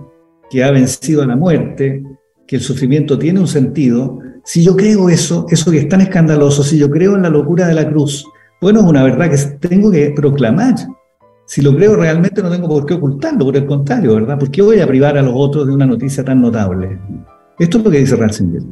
que 0.50 0.64
ha 0.64 0.70
vencido 0.70 1.22
a 1.22 1.26
la 1.26 1.36
muerte, 1.36 2.02
que 2.46 2.56
el 2.56 2.62
sufrimiento 2.62 3.18
tiene 3.18 3.40
un 3.40 3.48
sentido, 3.48 4.18
si 4.44 4.62
yo 4.62 4.76
creo 4.76 5.08
eso, 5.08 5.46
eso 5.48 5.70
que 5.70 5.78
es 5.78 5.88
tan 5.88 6.02
escandaloso, 6.02 6.62
si 6.62 6.78
yo 6.78 6.90
creo 6.90 7.16
en 7.16 7.22
la 7.22 7.30
locura 7.30 7.66
de 7.66 7.74
la 7.74 7.88
cruz, 7.88 8.26
bueno, 8.60 8.80
es 8.80 8.86
una 8.86 9.02
verdad 9.02 9.30
que 9.30 9.68
tengo 9.68 9.90
que 9.90 10.12
proclamar. 10.14 10.74
Si 11.46 11.60
lo 11.60 11.74
creo 11.74 11.96
realmente 11.96 12.42
no 12.42 12.50
tengo 12.50 12.68
por 12.68 12.86
qué 12.86 12.94
ocultarlo, 12.94 13.46
por 13.46 13.56
el 13.56 13.66
contrario, 13.66 14.14
¿verdad? 14.14 14.38
¿Por 14.38 14.50
qué 14.50 14.62
voy 14.62 14.80
a 14.80 14.86
privar 14.86 15.18
a 15.18 15.22
los 15.22 15.34
otros 15.36 15.66
de 15.66 15.74
una 15.74 15.86
noticia 15.86 16.24
tan 16.24 16.40
notable? 16.40 16.98
Esto 17.58 17.78
es 17.78 17.84
lo 17.84 17.90
que 17.90 17.98
dice 17.98 18.16
Ratzinger. 18.16 18.62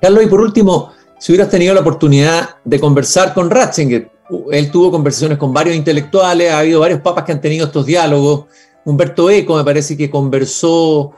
Carlos, 0.00 0.24
y 0.24 0.26
por 0.26 0.40
último, 0.40 0.90
si 1.18 1.32
hubieras 1.32 1.50
tenido 1.50 1.74
la 1.74 1.80
oportunidad 1.80 2.56
de 2.64 2.80
conversar 2.80 3.32
con 3.32 3.50
Ratzinger, 3.50 4.10
él 4.50 4.70
tuvo 4.70 4.90
conversaciones 4.90 5.38
con 5.38 5.52
varios 5.52 5.76
intelectuales, 5.76 6.50
ha 6.50 6.60
habido 6.60 6.80
varios 6.80 7.00
papas 7.00 7.24
que 7.24 7.32
han 7.32 7.40
tenido 7.40 7.66
estos 7.66 7.86
diálogos. 7.86 8.46
Humberto 8.84 9.30
Eco 9.30 9.56
me 9.56 9.64
parece 9.64 9.96
que 9.96 10.10
conversó 10.10 11.12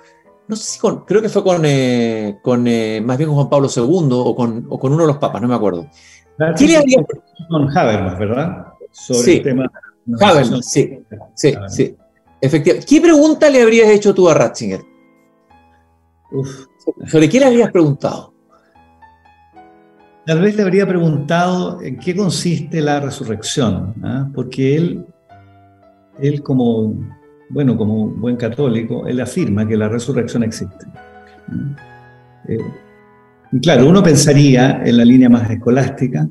no 0.47 0.57
sé 0.57 0.65
si 0.65 0.79
con, 0.79 1.05
creo 1.05 1.23
que 1.23 1.29
fue 1.29 1.43
con, 1.43 1.63
eh, 1.65 2.39
con 2.43 2.67
eh, 2.67 3.01
más 3.03 3.17
bien 3.17 3.29
con 3.29 3.37
Juan 3.37 3.49
Pablo 3.49 3.69
II 3.75 4.09
o 4.11 4.37
con, 4.37 4.67
o 4.69 4.79
con 4.79 4.93
uno 4.93 5.03
de 5.03 5.09
los 5.09 5.19
papas, 5.19 5.41
no 5.41 5.49
me 5.49 5.55
acuerdo. 5.55 5.89
¿Qué 6.57 6.67
le 6.67 6.77
había... 6.77 7.05
Con 7.49 7.77
Habermas, 7.77 8.19
¿verdad? 8.19 8.67
Sobre 8.91 9.21
sí, 9.21 9.37
el 9.37 9.43
tema. 9.43 9.71
Habermas, 10.21 10.67
sí, 10.67 10.99
sí, 11.35 11.55
sí. 11.69 11.97
Efectivamente. 12.41 12.87
¿Qué 12.87 13.01
pregunta 13.01 13.49
le 13.49 13.63
habrías 13.63 13.89
hecho 13.89 14.15
tú 14.15 14.29
a 14.29 14.35
Ratzinger? 14.35 14.83
Uf. 16.33 16.67
¿Sobre 17.07 17.29
qué 17.29 17.41
le 17.41 17.47
habrías 17.47 17.71
preguntado? 17.71 18.35
Tal 20.27 20.41
vez 20.41 20.57
le 20.57 20.63
habría 20.63 20.87
preguntado 20.87 21.83
en 21.83 21.99
qué 21.99 22.17
consiste 22.17 22.81
la 22.81 23.01
resurrección, 23.01 23.95
¿ah? 24.03 24.29
porque 24.35 24.77
él, 24.77 25.07
él 26.19 26.43
como 26.43 26.95
bueno, 27.49 27.77
como 27.77 28.09
buen 28.09 28.37
católico, 28.37 29.07
él 29.07 29.21
afirma 29.21 29.67
que 29.67 29.77
la 29.77 29.89
resurrección 29.89 30.43
existe. 30.43 30.87
Eh, 32.49 32.59
y 33.53 33.61
claro, 33.61 33.89
uno 33.89 34.03
pensaría 34.03 34.83
en 34.85 34.97
la 34.97 35.05
línea 35.05 35.29
más 35.29 35.49
escolástica, 35.51 36.27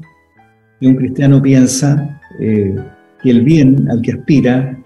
que 0.79 0.87
un 0.87 0.95
cristiano 0.95 1.41
piensa 1.41 2.21
eh, 2.39 2.75
que 3.21 3.29
el 3.29 3.41
bien 3.41 3.89
al 3.89 4.01
que 4.01 4.13
aspira 4.13 4.77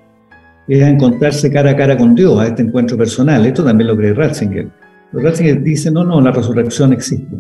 es 0.67 0.83
a 0.83 0.89
encontrarse 0.89 1.51
cara 1.51 1.71
a 1.71 1.75
cara 1.75 1.97
con 1.97 2.13
Dios, 2.13 2.39
a 2.39 2.47
este 2.47 2.61
encuentro 2.61 2.97
personal. 2.97 3.45
Esto 3.45 3.63
también 3.63 3.87
lo 3.87 3.97
cree 3.97 4.13
Ratzinger. 4.13 4.69
Ratzinger 5.13 5.63
dice, 5.63 5.89
no, 5.89 6.03
no, 6.03 6.19
la 6.21 6.31
resurrección 6.31 6.93
existe. 6.93 7.37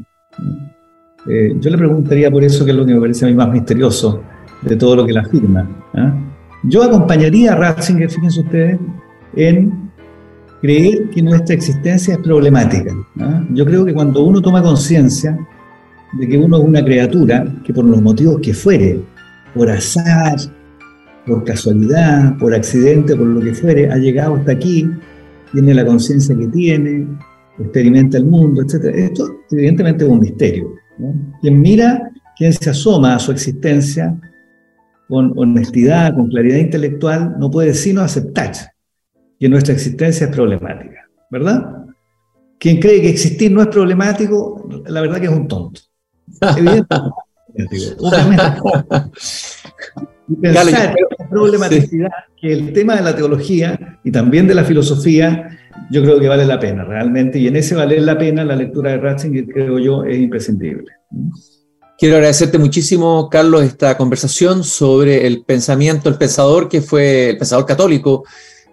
Eh, 1.29 1.55
yo 1.59 1.69
le 1.69 1.77
preguntaría 1.77 2.31
por 2.31 2.43
eso, 2.43 2.63
que 2.63 2.71
es 2.71 2.77
lo 2.77 2.85
que 2.85 2.93
me 2.93 3.01
parece 3.01 3.25
a 3.25 3.27
mí 3.27 3.35
más 3.35 3.51
misterioso 3.51 4.23
de 4.61 4.75
todo 4.75 4.95
lo 4.95 5.05
que 5.05 5.11
él 5.11 5.17
afirma. 5.17 5.67
Yo 6.63 6.83
acompañaría 6.83 7.53
a 7.53 7.55
Ratzinger, 7.55 8.09
fíjense 8.09 8.41
ustedes, 8.41 8.79
en 9.35 9.89
creer 10.61 11.09
que 11.11 11.21
nuestra 11.21 11.55
existencia 11.55 12.15
es 12.15 12.19
problemática. 12.19 12.95
Yo 13.51 13.65
creo 13.65 13.85
que 13.85 13.93
cuando 13.93 14.23
uno 14.23 14.41
toma 14.41 14.61
conciencia 14.61 15.37
de 16.13 16.27
que 16.27 16.37
uno 16.37 16.57
es 16.57 16.63
una 16.63 16.83
criatura 16.83 17.45
que 17.63 17.73
por 17.73 17.85
los 17.85 18.01
motivos 18.01 18.39
que 18.41 18.53
fuere, 18.53 18.99
por 19.53 19.69
azar, 19.69 20.35
por 21.25 21.43
casualidad, 21.43 22.37
por 22.37 22.53
accidente, 22.53 23.15
por 23.15 23.27
lo 23.27 23.41
que 23.41 23.53
fuere, 23.53 23.91
ha 23.91 23.97
llegado 23.97 24.35
hasta 24.35 24.53
aquí, 24.53 24.89
tiene 25.51 25.73
la 25.73 25.85
conciencia 25.85 26.35
que 26.35 26.47
tiene, 26.47 27.07
experimenta 27.59 28.17
el 28.17 28.25
mundo, 28.25 28.61
etc. 28.61 28.85
Esto 28.95 29.27
evidentemente 29.51 30.05
es 30.05 30.09
un 30.09 30.19
misterio. 30.19 30.73
Quien 31.41 31.61
mira, 31.61 32.11
quien 32.35 32.53
se 32.53 32.69
asoma 32.69 33.15
a 33.15 33.19
su 33.19 33.31
existencia, 33.31 34.17
con 35.07 35.33
honestidad, 35.35 36.15
con 36.15 36.29
claridad 36.29 36.57
intelectual, 36.57 37.35
no 37.39 37.49
puede 37.49 37.73
sino 37.73 38.01
aceptar 38.01 38.51
que 39.39 39.49
nuestra 39.49 39.73
existencia 39.73 40.27
es 40.27 40.35
problemática, 40.35 41.07
¿verdad? 41.29 41.85
Quien 42.59 42.79
cree 42.79 43.01
que 43.01 43.09
existir 43.09 43.51
no 43.51 43.61
es 43.61 43.67
problemático, 43.67 44.67
la 44.87 45.01
verdad 45.01 45.19
que 45.19 45.25
es 45.27 45.31
un 45.31 45.47
tonto. 45.47 45.81
Evidentemente. 46.57 47.15
y 50.27 50.35
pensar 50.35 50.65
la 50.65 50.95
problematicidad, 51.29 52.09
que 52.39 52.51
el 52.51 52.73
tema 52.73 52.95
de 52.95 53.01
la 53.01 53.15
teología 53.15 53.99
y 54.03 54.11
también 54.11 54.47
de 54.47 54.55
la 54.55 54.63
filosofía, 54.63 55.57
yo 55.89 56.01
creo 56.01 56.19
que 56.19 56.27
vale 56.27 56.45
la 56.45 56.59
pena 56.59 56.83
realmente, 56.83 57.39
y 57.39 57.47
en 57.47 57.55
ese 57.55 57.75
valer 57.75 58.01
la 58.01 58.17
pena 58.17 58.43
la 58.43 58.55
lectura 58.55 58.91
de 58.91 58.97
Ratzinger, 58.97 59.45
creo 59.45 59.79
yo, 59.79 60.03
es 60.03 60.17
imprescindible. 60.17 60.91
Quiero 61.97 62.17
agradecerte 62.17 62.59
muchísimo, 62.59 63.27
Carlos, 63.27 63.63
esta 63.63 63.97
conversación 63.97 64.63
sobre 64.63 65.25
el 65.25 65.43
pensamiento, 65.43 66.09
el 66.09 66.17
pensador 66.19 66.69
que 66.69 66.83
fue 66.83 67.31
el 67.31 67.37
pensador 67.39 67.65
católico, 67.65 68.23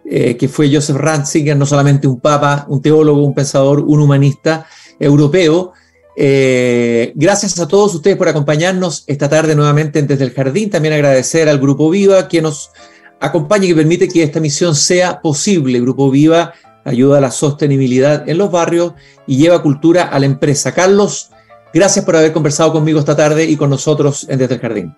eh, 0.04 0.36
que 0.36 0.46
fue 0.46 0.70
Joseph 0.70 0.98
Ratzinger, 0.98 1.56
no 1.56 1.64
solamente 1.64 2.06
un 2.06 2.20
papa, 2.20 2.66
un 2.68 2.82
teólogo, 2.82 3.24
un 3.24 3.32
pensador, 3.32 3.80
un 3.80 4.00
humanista 4.00 4.66
europeo. 5.00 5.72
Eh, 6.18 7.12
gracias 7.14 7.58
a 7.58 7.66
todos 7.66 7.94
ustedes 7.94 8.18
por 8.18 8.28
acompañarnos 8.28 9.04
esta 9.06 9.26
tarde 9.26 9.56
nuevamente 9.56 10.02
desde 10.02 10.24
el 10.24 10.32
jardín. 10.32 10.68
También 10.68 10.92
agradecer 10.92 11.48
al 11.48 11.58
Grupo 11.58 11.88
Viva 11.88 12.28
que 12.28 12.42
nos 12.42 12.72
acompaña 13.20 13.64
y 13.64 13.68
que 13.68 13.74
permite 13.74 14.06
que 14.06 14.22
esta 14.22 14.38
misión 14.38 14.74
sea 14.74 15.22
posible. 15.22 15.80
Grupo 15.80 16.10
Viva 16.10 16.52
ayuda 16.84 17.16
a 17.16 17.20
la 17.22 17.30
sostenibilidad 17.30 18.28
en 18.28 18.36
los 18.36 18.50
barrios 18.50 18.92
y 19.26 19.38
lleva 19.38 19.62
cultura 19.62 20.02
a 20.02 20.18
la 20.18 20.26
empresa. 20.26 20.74
Carlos, 20.74 21.30
Gracias 21.74 22.04
por 22.04 22.14
haber 22.14 22.32
conversado 22.32 22.72
conmigo 22.72 23.00
esta 23.00 23.16
tarde 23.16 23.44
y 23.44 23.56
con 23.56 23.68
nosotros 23.68 24.28
en 24.30 24.38
Desde 24.38 24.54
el 24.54 24.60
Jardín. 24.60 24.94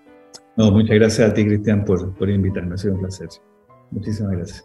No, 0.59 0.71
muchas 0.71 0.95
gracias 0.95 1.31
a 1.31 1.33
ti, 1.33 1.47
Cristian, 1.47 1.87
por, 1.87 2.15
por 2.15 2.29
invitarme. 2.29 2.75
Ha 2.75 2.79
sido 2.79 2.95
un 2.95 3.01
placer. 3.01 3.29
Muchísimas 3.91 4.33
gracias. 4.33 4.65